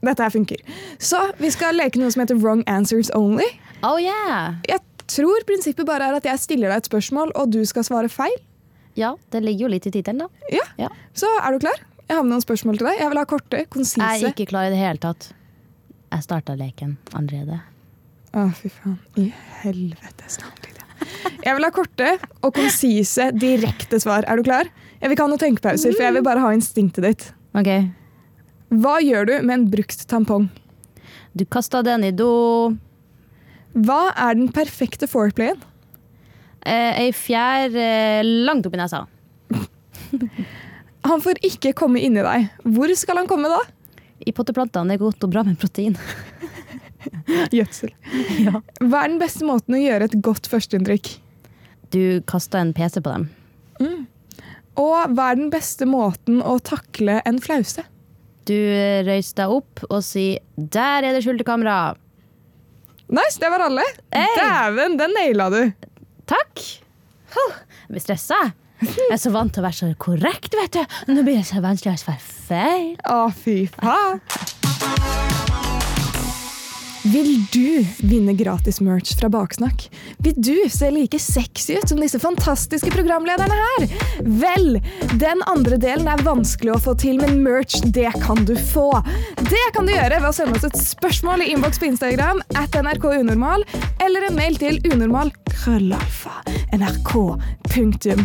dette 0.05 0.27
her 0.27 0.33
funker. 0.35 0.61
Så 1.01 1.21
vi 1.41 1.51
skal 1.55 1.79
leke 1.81 2.01
noe 2.01 2.13
som 2.13 2.25
heter 2.25 2.37
Wrong 2.43 2.65
Answers 2.69 3.13
Only. 3.17 3.49
Oh 3.83 3.97
yeah. 4.01 4.61
Jeg 4.69 4.85
tror 5.11 5.45
prinsippet 5.49 5.89
bare 5.89 6.11
er 6.11 6.19
at 6.21 6.29
jeg 6.29 6.43
stiller 6.45 6.73
deg 6.73 6.83
et 6.83 6.91
spørsmål, 6.93 7.33
og 7.39 7.55
du 7.55 7.63
skal 7.69 7.87
svare 7.89 8.13
feil. 8.13 8.37
Ja, 9.01 9.15
det 9.33 9.41
ligger 9.45 9.67
jo 9.67 9.73
litt 9.73 9.89
i 9.89 9.95
tittelen, 9.95 10.27
da. 10.27 10.49
Ja. 10.53 10.67
Ja. 10.85 10.93
Så 11.17 11.31
er 11.41 11.57
du 11.57 11.65
klar? 11.65 11.81
Jeg 12.13 12.19
har 12.19 12.27
med 12.27 12.35
noen 12.35 12.43
spørsmål 12.45 12.77
til 12.77 12.85
deg. 12.91 12.99
Jeg 13.01 13.09
vil 13.09 13.19
ha 13.23 13.25
korte, 13.25 13.59
Jeg 13.65 14.03
er 14.05 14.25
ikke 14.29 14.45
klar 14.51 14.67
i 14.69 14.73
det 14.75 14.77
hele 14.77 15.01
tatt. 15.01 15.31
Jeg 16.13 16.25
starta 16.27 16.53
leken 16.61 16.99
allerede. 17.17 17.57
Å, 18.37 18.43
fy 18.53 18.69
faen. 18.69 18.99
I 19.17 19.31
helvete. 19.63 20.29
Jeg 21.41 21.57
vil 21.57 21.65
ha 21.65 21.71
korte 21.73 22.11
og 22.45 22.53
konsise, 22.53 23.31
direkte 23.33 23.97
svar. 24.05 24.27
Er 24.29 24.37
du 24.37 24.45
klar? 24.45 24.69
Jeg 25.01 25.09
vil 25.09 25.17
ikke 25.17 25.25
ha 25.25 25.33
noen 25.33 25.41
tenkepauser, 25.41 25.97
for 25.97 26.05
jeg 26.05 26.19
vil 26.19 26.27
bare 26.27 26.43
ha 26.45 26.51
instinktet 26.53 27.07
ditt. 27.07 27.25
Ok. 27.57 27.71
Hva 28.85 28.99
gjør 29.01 29.31
du 29.31 29.35
med 29.41 29.55
en 29.57 29.65
brukt 29.73 30.05
tampong? 30.13 30.51
Du 31.33 31.47
kasta 31.49 31.81
den 31.87 32.05
i 32.05 32.13
do. 32.13 32.29
Hva 33.73 34.03
er 34.13 34.37
den 34.37 34.53
perfekte 34.53 35.09
foreplayen? 35.09 35.65
Eh, 36.61 37.07
ei 37.07 37.09
fjær 37.17 37.73
eh, 37.73 38.21
langt 38.21 38.69
oppi 38.69 38.85
nesa. 38.85 39.07
Han 41.09 41.23
får 41.23 41.41
ikke 41.47 41.75
komme 41.79 42.03
inni 42.03 42.23
deg. 42.23 42.51
Hvor 42.63 42.93
skal 42.99 43.23
han 43.23 43.31
komme 43.31 43.51
da? 43.51 43.61
I 44.23 44.35
potteplantene 44.35 44.95
er 44.95 45.01
det 45.01 45.03
godt 45.03 45.25
og 45.27 45.33
bra 45.33 45.43
med 45.47 45.59
protein. 45.59 45.97
Gjødsel. 47.57 47.91
Hva 48.53 49.03
er 49.03 49.11
den 49.11 49.19
beste 49.23 49.47
måten 49.47 49.75
å 49.75 49.83
gjøre 49.83 50.07
et 50.07 50.19
godt 50.23 50.47
førsteinntrykk? 50.51 51.11
Du 51.93 52.03
kasta 52.31 52.63
en 52.63 52.71
PC 52.77 53.03
på 53.03 53.11
dem. 53.13 53.27
Og 54.81 55.11
hva 55.13 55.33
er 55.33 55.41
den 55.41 55.51
beste 55.53 55.89
måten 55.89 56.39
å 56.41 56.57
takle 56.65 57.19
en 57.29 57.41
flause? 57.43 57.85
Du 58.49 58.55
røyser 58.55 59.43
deg 59.43 59.53
opp 59.55 59.83
og 59.89 60.01
sier 60.03 60.41
'der 60.57 61.05
er 61.05 61.13
det 61.13 61.23
skjultekamera'. 61.23 61.97
Nice, 63.13 63.39
det 63.39 63.51
var 63.51 63.61
alle. 63.61 63.85
Hey! 64.13 64.39
Dæven, 64.39 64.97
den 64.97 65.13
naila 65.15 65.51
du. 65.51 65.73
Takk. 66.27 66.63
Jeg 67.35 67.91
blir 67.91 68.01
stressa. 68.01 68.39
Jeg 68.49 68.62
er 69.13 69.21
så 69.21 69.33
vant 69.35 69.53
til 69.55 69.63
å 69.63 69.69
være 69.69 69.81
så 69.81 69.93
korrekt, 70.01 70.57
vet 70.59 70.79
du. 70.79 70.99
Nå 71.13 71.25
blir 71.27 71.41
det 71.41 71.49
så 71.49 71.63
vanskelig 71.63 71.97
å 71.97 72.05
svare 72.07 72.23
feil. 72.23 72.95
Å, 73.09 73.27
fy 73.35 73.65
faen. 73.79 74.23
Vil 77.03 77.33
du 77.51 77.83
vinne 78.07 78.33
gratis 78.39 78.79
merch 78.81 79.17
fra 79.19 79.27
Baksnakk? 79.33 79.89
Vil 80.23 80.37
du 80.39 80.55
se 80.71 80.87
like 80.95 81.19
sexy 81.19 81.75
ut 81.81 81.91
som 81.91 81.99
disse 81.99 82.21
fantastiske 82.23 82.93
programlederne 82.95 83.59
her? 83.59 83.89
Vel, 84.23 84.79
den 85.19 85.43
andre 85.51 85.81
delen 85.83 86.07
er 86.07 86.23
vanskelig 86.23 86.77
å 86.77 86.81
få 86.85 86.95
til, 87.03 87.19
men 87.19 87.43
merch, 87.43 87.81
det 87.97 88.13
kan 88.23 88.47
du 88.47 88.55
få. 88.55 88.89
Det 89.43 89.67
kan 89.75 89.91
du 89.91 89.97
gjøre 89.97 90.23
ved 90.23 90.31
å 90.31 90.35
sende 90.37 90.61
oss 90.61 90.69
et 90.71 90.79
spørsmål 90.79 91.43
i 91.43 91.51
innboks 91.57 91.83
på 91.83 91.91
Instagram 91.91 92.45
at 92.55 92.79
NRK 92.79 93.11
Unormal, 93.19 93.67
eller 93.99 94.31
en 94.31 94.39
mail 94.39 94.63
til 94.63 94.79
unormal 94.93 95.35
krøllalfa 95.51 96.39
nrk.no. 96.77 98.21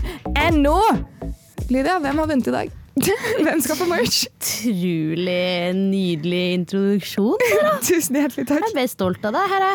Lydia, 1.70 1.98
hvem 2.00 2.18
har 2.22 2.28
vunnet 2.32 2.48
i 2.48 2.52
dag? 2.56 2.72
Hvem 3.46 3.60
skal 3.62 3.78
få 3.78 3.86
merch? 3.92 4.24
Utrolig 4.40 5.74
nydelig 5.78 6.40
introduksjon. 6.56 7.38
Tusen 7.86 8.18
hjertelig 8.18 8.48
takk. 8.50 8.64
Jeg 8.66 8.74
ble 8.74 8.86
stolt 8.90 9.28
av 9.28 9.36
deg. 9.38 9.46
Herre. 9.52 9.74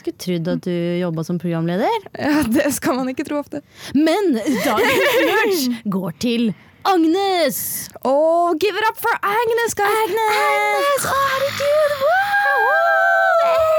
Skulle 0.00 0.16
trodd 0.22 0.48
at 0.54 0.62
du 0.64 0.72
jobba 1.02 1.24
som 1.26 1.36
programleder. 1.42 2.06
Ja, 2.16 2.40
Det 2.48 2.70
skal 2.78 2.96
man 2.96 3.10
ikke 3.12 3.26
tro 3.28 3.36
ofte. 3.42 3.60
Men 3.92 4.32
dagens 4.38 5.18
merch 5.28 5.66
går 5.92 6.16
til 6.22 6.42
Agnes! 6.86 7.90
Oh, 8.06 8.54
give 8.62 8.78
it 8.78 8.84
up 8.88 8.96
for 9.02 9.10
Agnes, 9.26 9.74
guys! 9.74 9.90
Agnes! 10.06 11.02
Å, 11.10 11.16
herregud! 11.26 11.90
Wow! 12.06 13.75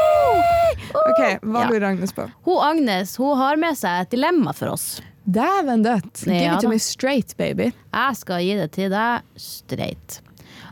Ok, 0.98 1.22
Hva 1.44 1.62
Ja. 1.64 1.70
lurer 1.70 1.88
Agnes 1.92 2.14
på? 2.14 2.26
Hun 2.46 2.62
Agnes 2.64 3.16
hun 3.18 3.38
har 3.38 3.56
med 3.58 3.76
seg 3.78 4.02
et 4.06 4.10
dilemma 4.16 4.54
for 4.56 4.74
oss. 4.74 5.02
Dæven 5.30 5.84
dødt. 5.84 6.24
Give 6.26 6.36
Ja 6.42 6.56
it 6.56 6.62
to 6.62 6.68
da. 6.68 6.74
me 6.74 6.80
straight, 6.80 7.36
baby. 7.38 7.72
Jeg 7.94 8.16
skal 8.16 8.42
gi 8.42 8.54
det 8.56 8.72
til 8.72 8.90
deg 8.90 9.22
straight. 9.36 10.22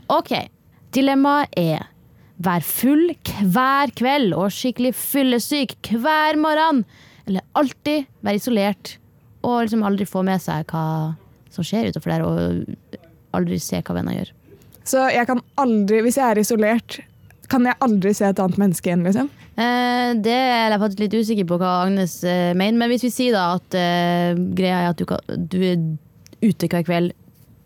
Ok, 0.08 0.32
dilemmaet 0.92 1.48
er 1.56 1.86
Vær 2.38 2.60
full 2.60 3.14
hver 3.48 3.88
kveld 3.96 4.34
og 4.36 4.50
skikkelig 4.52 4.90
fyllesyk 4.94 5.72
hver 5.96 6.36
morgen. 6.36 6.82
Eller 7.26 7.40
alltid 7.56 8.04
være 8.22 8.36
isolert 8.36 8.98
og 9.42 9.62
liksom 9.64 9.82
aldri 9.88 10.04
få 10.04 10.22
med 10.22 10.42
seg 10.44 10.66
hva 10.68 11.16
som 11.50 11.64
skjer 11.64 11.88
utenfor 11.88 12.12
der, 12.12 12.22
og 12.26 12.98
aldri 13.32 13.56
se 13.58 13.80
hva 13.80 13.94
venner 13.96 14.18
gjør. 14.18 14.32
Så 14.84 15.06
jeg 15.14 15.26
kan 15.26 15.40
aldri, 15.56 16.02
hvis 16.04 16.18
jeg 16.20 16.28
er 16.30 16.40
isolert, 16.42 16.98
kan 17.50 17.66
jeg 17.68 17.78
aldri 17.84 18.12
se 18.16 18.28
et 18.28 18.40
annet 18.42 18.60
menneske 18.60 18.90
igjen, 18.90 19.04
liksom? 19.06 19.28
Eh, 19.56 20.10
det 20.22 20.34
er 20.36 20.72
jeg 20.72 20.80
faktisk 20.82 21.02
litt 21.04 21.16
usikker 21.16 21.48
på 21.48 21.58
hva 21.60 21.72
Agnes 21.86 22.18
eh, 22.28 22.52
mener, 22.56 22.78
men 22.80 22.92
hvis 22.92 23.06
vi 23.06 23.12
sier 23.14 23.36
da 23.36 23.46
at 23.56 23.76
eh, 23.78 24.38
greia 24.58 24.82
er 24.82 24.92
at 24.92 25.00
du, 25.00 25.06
kan, 25.08 25.22
du 25.26 25.58
er 25.64 25.76
ute 26.44 26.70
hver 26.70 26.86
kveld, 26.86 27.14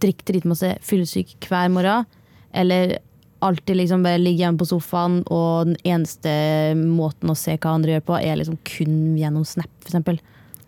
drikker 0.00 0.30
dritmasse, 0.30 0.74
fyllesyk 0.86 1.36
hver 1.48 1.70
morgen, 1.72 2.08
eller 2.56 2.98
alltid 3.44 3.76
liksom 3.76 4.02
bare 4.04 4.20
ligger 4.20 4.46
hjemme 4.46 4.60
på 4.60 4.68
sofaen, 4.68 5.20
og 5.32 5.70
den 5.70 5.78
eneste 5.88 6.32
måten 6.78 7.32
å 7.32 7.38
se 7.38 7.56
hva 7.56 7.76
andre 7.76 7.96
gjør 7.96 8.06
på, 8.10 8.18
er 8.20 8.40
liksom 8.40 8.60
kun 8.68 8.98
gjennom 9.20 9.46
Snap, 9.48 9.70
for 9.80 9.92
eksempel. 9.92 10.20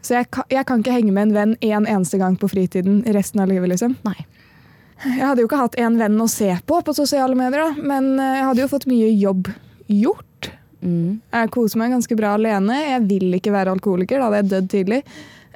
Så 0.03 0.17
jeg 0.17 0.31
kan, 0.35 0.47
jeg 0.51 0.67
kan 0.67 0.83
ikke 0.83 0.95
henge 0.97 1.15
med 1.15 1.29
en 1.29 1.35
venn 1.37 1.57
en 1.63 1.87
eneste 1.87 2.19
gang 2.19 2.35
på 2.41 2.51
fritiden 2.51 3.03
resten 3.15 3.43
av 3.45 3.53
livet, 3.53 3.71
liksom. 3.71 3.95
Nei. 4.09 4.19
Jeg 5.03 5.25
hadde 5.27 5.43
jo 5.43 5.49
ikke 5.49 5.59
hatt 5.65 5.77
en 5.83 5.97
venn 5.99 6.21
å 6.23 6.29
se 6.31 6.49
på 6.69 6.79
på 6.87 6.95
sosiale 6.95 7.35
medier, 7.39 7.65
da, 7.73 7.83
men 7.83 8.13
eh, 8.23 8.37
jeg 8.39 8.45
hadde 8.49 8.63
jo 8.65 8.71
fått 8.71 8.87
mye 8.91 9.09
jobb 9.19 9.49
gjort. 9.91 10.51
Mm. 10.83 11.21
Jeg 11.33 11.51
koser 11.55 11.79
meg 11.79 11.93
ganske 11.95 12.17
bra 12.19 12.35
alene. 12.39 12.77
Jeg 12.87 13.05
vil 13.11 13.35
ikke 13.39 13.53
være 13.55 13.75
alkoholiker, 13.75 14.19
da 14.23 14.29
hadde 14.31 14.41
jeg 14.43 14.51
dødd 14.53 14.71
tidlig. 14.77 15.01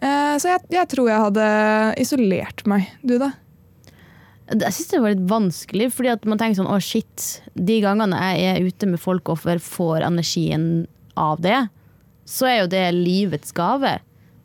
Eh, 0.02 0.34
Så 0.42 0.50
jeg, 0.50 0.64
jeg 0.74 0.88
tror 0.92 1.08
jeg 1.10 1.22
hadde 1.28 1.46
isolert 2.02 2.64
meg. 2.70 2.88
Du, 3.06 3.16
da? 3.22 3.30
Jeg 4.46 4.70
syns 4.76 4.90
det 4.92 5.00
var 5.02 5.10
litt 5.14 5.24
vanskelig, 5.30 5.88
fordi 5.94 6.10
at 6.12 6.26
man 6.30 6.38
tenker 6.38 6.60
sånn 6.60 6.70
å 6.70 6.78
shit, 6.82 7.24
de 7.58 7.80
gangene 7.82 8.18
jeg 8.38 8.50
er 8.52 8.66
ute 8.68 8.86
med 8.86 9.00
folk 9.02 9.30
og 9.32 9.40
får- 9.42 9.62
får 9.62 10.04
energien 10.06 10.68
av 11.18 11.40
det, 11.42 11.64
så 12.26 12.46
er 12.50 12.60
jo 12.60 12.68
det 12.70 12.84
livets 12.94 13.50
gave. 13.54 13.96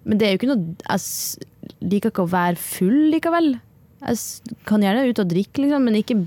Men 0.06 0.18
det 0.18 0.26
er 0.28 0.32
jo 0.34 0.40
ikke 0.40 0.50
noe 0.56 0.76
Jeg 0.90 1.90
liker 1.92 2.10
ikke 2.10 2.26
å 2.26 2.32
være 2.34 2.58
full 2.58 3.12
likevel. 3.14 3.52
Jeg 4.02 4.56
kan 4.66 4.82
gjerne 4.82 5.06
ut 5.10 5.22
og 5.22 5.30
drikke, 5.30 5.62
liksom, 5.62 5.86
men 5.86 6.00
ikke 6.00 6.18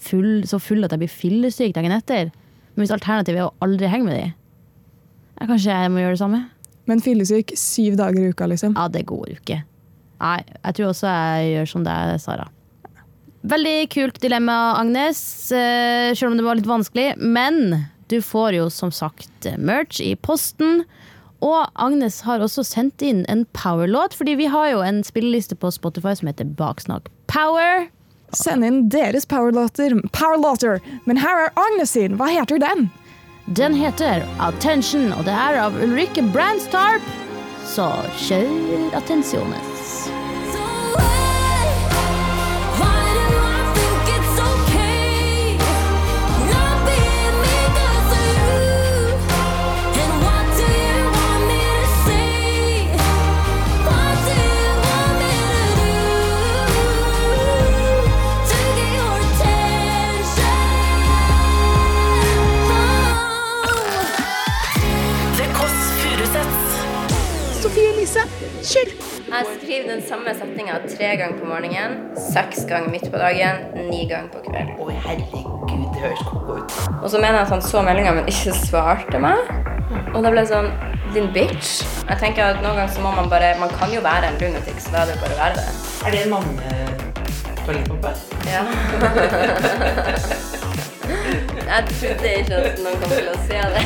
full, 0.00 0.44
så 0.48 0.60
full 0.62 0.86
at 0.86 0.94
jeg 0.94 1.02
blir 1.02 1.12
fyllesyk 1.12 1.74
dagen 1.76 1.94
etter. 1.94 2.30
Men 2.74 2.84
hvis 2.84 2.94
alternativet 2.94 3.42
er 3.42 3.48
å 3.48 3.66
aldri 3.66 3.90
henge 3.90 4.06
med 4.06 4.16
de, 4.16 4.28
ja, 5.40 5.48
kanskje 5.48 5.74
jeg 5.74 5.92
må 5.92 6.04
gjøre 6.04 6.16
det 6.16 6.22
samme? 6.22 6.40
Men 6.90 7.02
fyllesyk 7.04 7.52
syv 7.58 7.98
dager 8.00 8.22
i 8.22 8.30
uka, 8.32 8.48
liksom. 8.50 8.76
Ja, 8.78 8.86
det 8.92 9.04
går 9.10 9.26
jo 9.32 9.36
ikke. 9.40 9.60
Nei, 10.20 10.38
jeg 10.44 10.76
tror 10.76 10.90
også 10.90 11.10
jeg 11.10 11.52
gjør 11.54 11.70
som 11.74 11.84
deg, 11.86 12.16
Sara. 12.22 12.48
Veldig 13.50 13.76
kult 13.94 14.18
dilemma, 14.20 14.56
Agnes, 14.76 15.20
eh, 15.56 16.12
selv 16.12 16.32
om 16.32 16.36
det 16.36 16.44
var 16.44 16.58
litt 16.58 16.68
vanskelig. 16.68 17.14
Men 17.16 17.86
du 18.12 18.18
får 18.20 18.58
jo 18.58 18.66
som 18.74 18.92
sagt 18.92 19.48
merch 19.56 20.02
i 20.04 20.12
posten. 20.20 20.84
Og 21.40 21.70
Agnes 21.74 22.20
har 22.26 22.42
også 22.44 22.64
sendt 22.66 23.02
inn 23.04 23.24
en 23.32 23.46
power-låt, 23.56 24.14
fordi 24.16 24.36
vi 24.40 24.48
har 24.52 24.70
jo 24.74 24.82
en 24.84 25.00
spilleliste 25.06 25.56
på 25.56 25.72
Spotify 25.72 26.12
som 26.18 26.28
heter 26.28 26.52
Baksnakk 26.58 27.08
Power. 27.32 27.88
Send 28.36 28.64
inn 28.64 28.82
deres 28.92 29.26
powerlåter, 29.26 29.96
powerlåter. 30.14 30.78
Men 31.04 31.18
her 31.18 31.46
er 31.46 31.56
Agnes 31.58 31.96
sin. 31.96 32.18
Hva 32.20 32.28
heter 32.30 32.60
den? 32.62 32.90
Den 33.58 33.74
heter 33.74 34.22
Attention, 34.38 35.10
og 35.16 35.24
det 35.26 35.34
er 35.34 35.58
av 35.64 35.80
Ulrikke 35.82 36.22
Brandstarp. 36.30 37.02
Så 37.66 37.88
kjør 38.26 38.94
attentiones. 38.98 39.88
So 40.52 41.19
samme 70.20 70.34
setninga 70.34 70.74
tre 70.96 71.16
ganger 71.16 71.38
på 71.40 71.46
morgenen, 71.48 71.92
seks 72.32 72.66
ganger 72.68 72.90
midt 72.92 73.06
på 73.12 73.18
dagen, 73.18 73.56
ni 73.88 74.04
ganger 74.08 74.28
på 74.28 74.42
kvelden. 74.44 74.74
Å, 74.76 74.88
herregud, 75.06 75.70
det 75.94 76.02
høres 76.02 76.20
koko 76.28 76.58
ut. 76.58 76.74
Og 77.00 77.06
så 77.08 77.16
mener 77.22 77.38
jeg 77.38 77.46
at 77.46 77.52
han 77.54 77.62
så 77.64 77.80
meldinga, 77.86 78.12
men 78.18 78.28
ikke 78.28 78.52
svarte 78.58 79.20
meg. 79.22 79.38
Og 80.12 80.20
da 80.20 80.28
ble 80.28 80.42
det 80.42 80.50
sånn 80.52 80.68
Din 81.10 81.32
bitch. 81.34 81.80
Jeg 82.06 82.20
tenker 82.20 82.52
at 82.52 82.60
Noen 82.62 82.76
ganger 82.76 82.92
så 82.94 83.00
må 83.02 83.10
man 83.16 83.26
bare 83.32 83.48
Man 83.58 83.72
kan 83.80 83.90
jo 83.90 83.98
være 84.04 84.28
en 84.28 84.36
lunatic, 84.38 84.76
så 84.84 84.92
da 84.92 85.00
er 85.00 85.06
det 85.08 85.16
jo 85.16 85.22
bare 85.24 85.34
å 85.34 85.40
være 85.40 85.54
det. 85.56 85.70
Er 86.04 86.10
det 86.14 86.20
en 86.20 86.30
manne-toalettpumpe? 86.36 88.12
Ja. 88.46 88.62
jeg 91.72 91.80
trodde 91.96 92.36
ikke 92.44 92.54
at 92.60 92.78
noen 92.84 92.96
kom 93.02 93.10
til 93.16 93.32
å 93.32 93.36
se 93.48 93.58
det. 93.74 93.82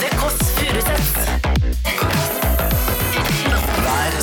det 0.00 1.49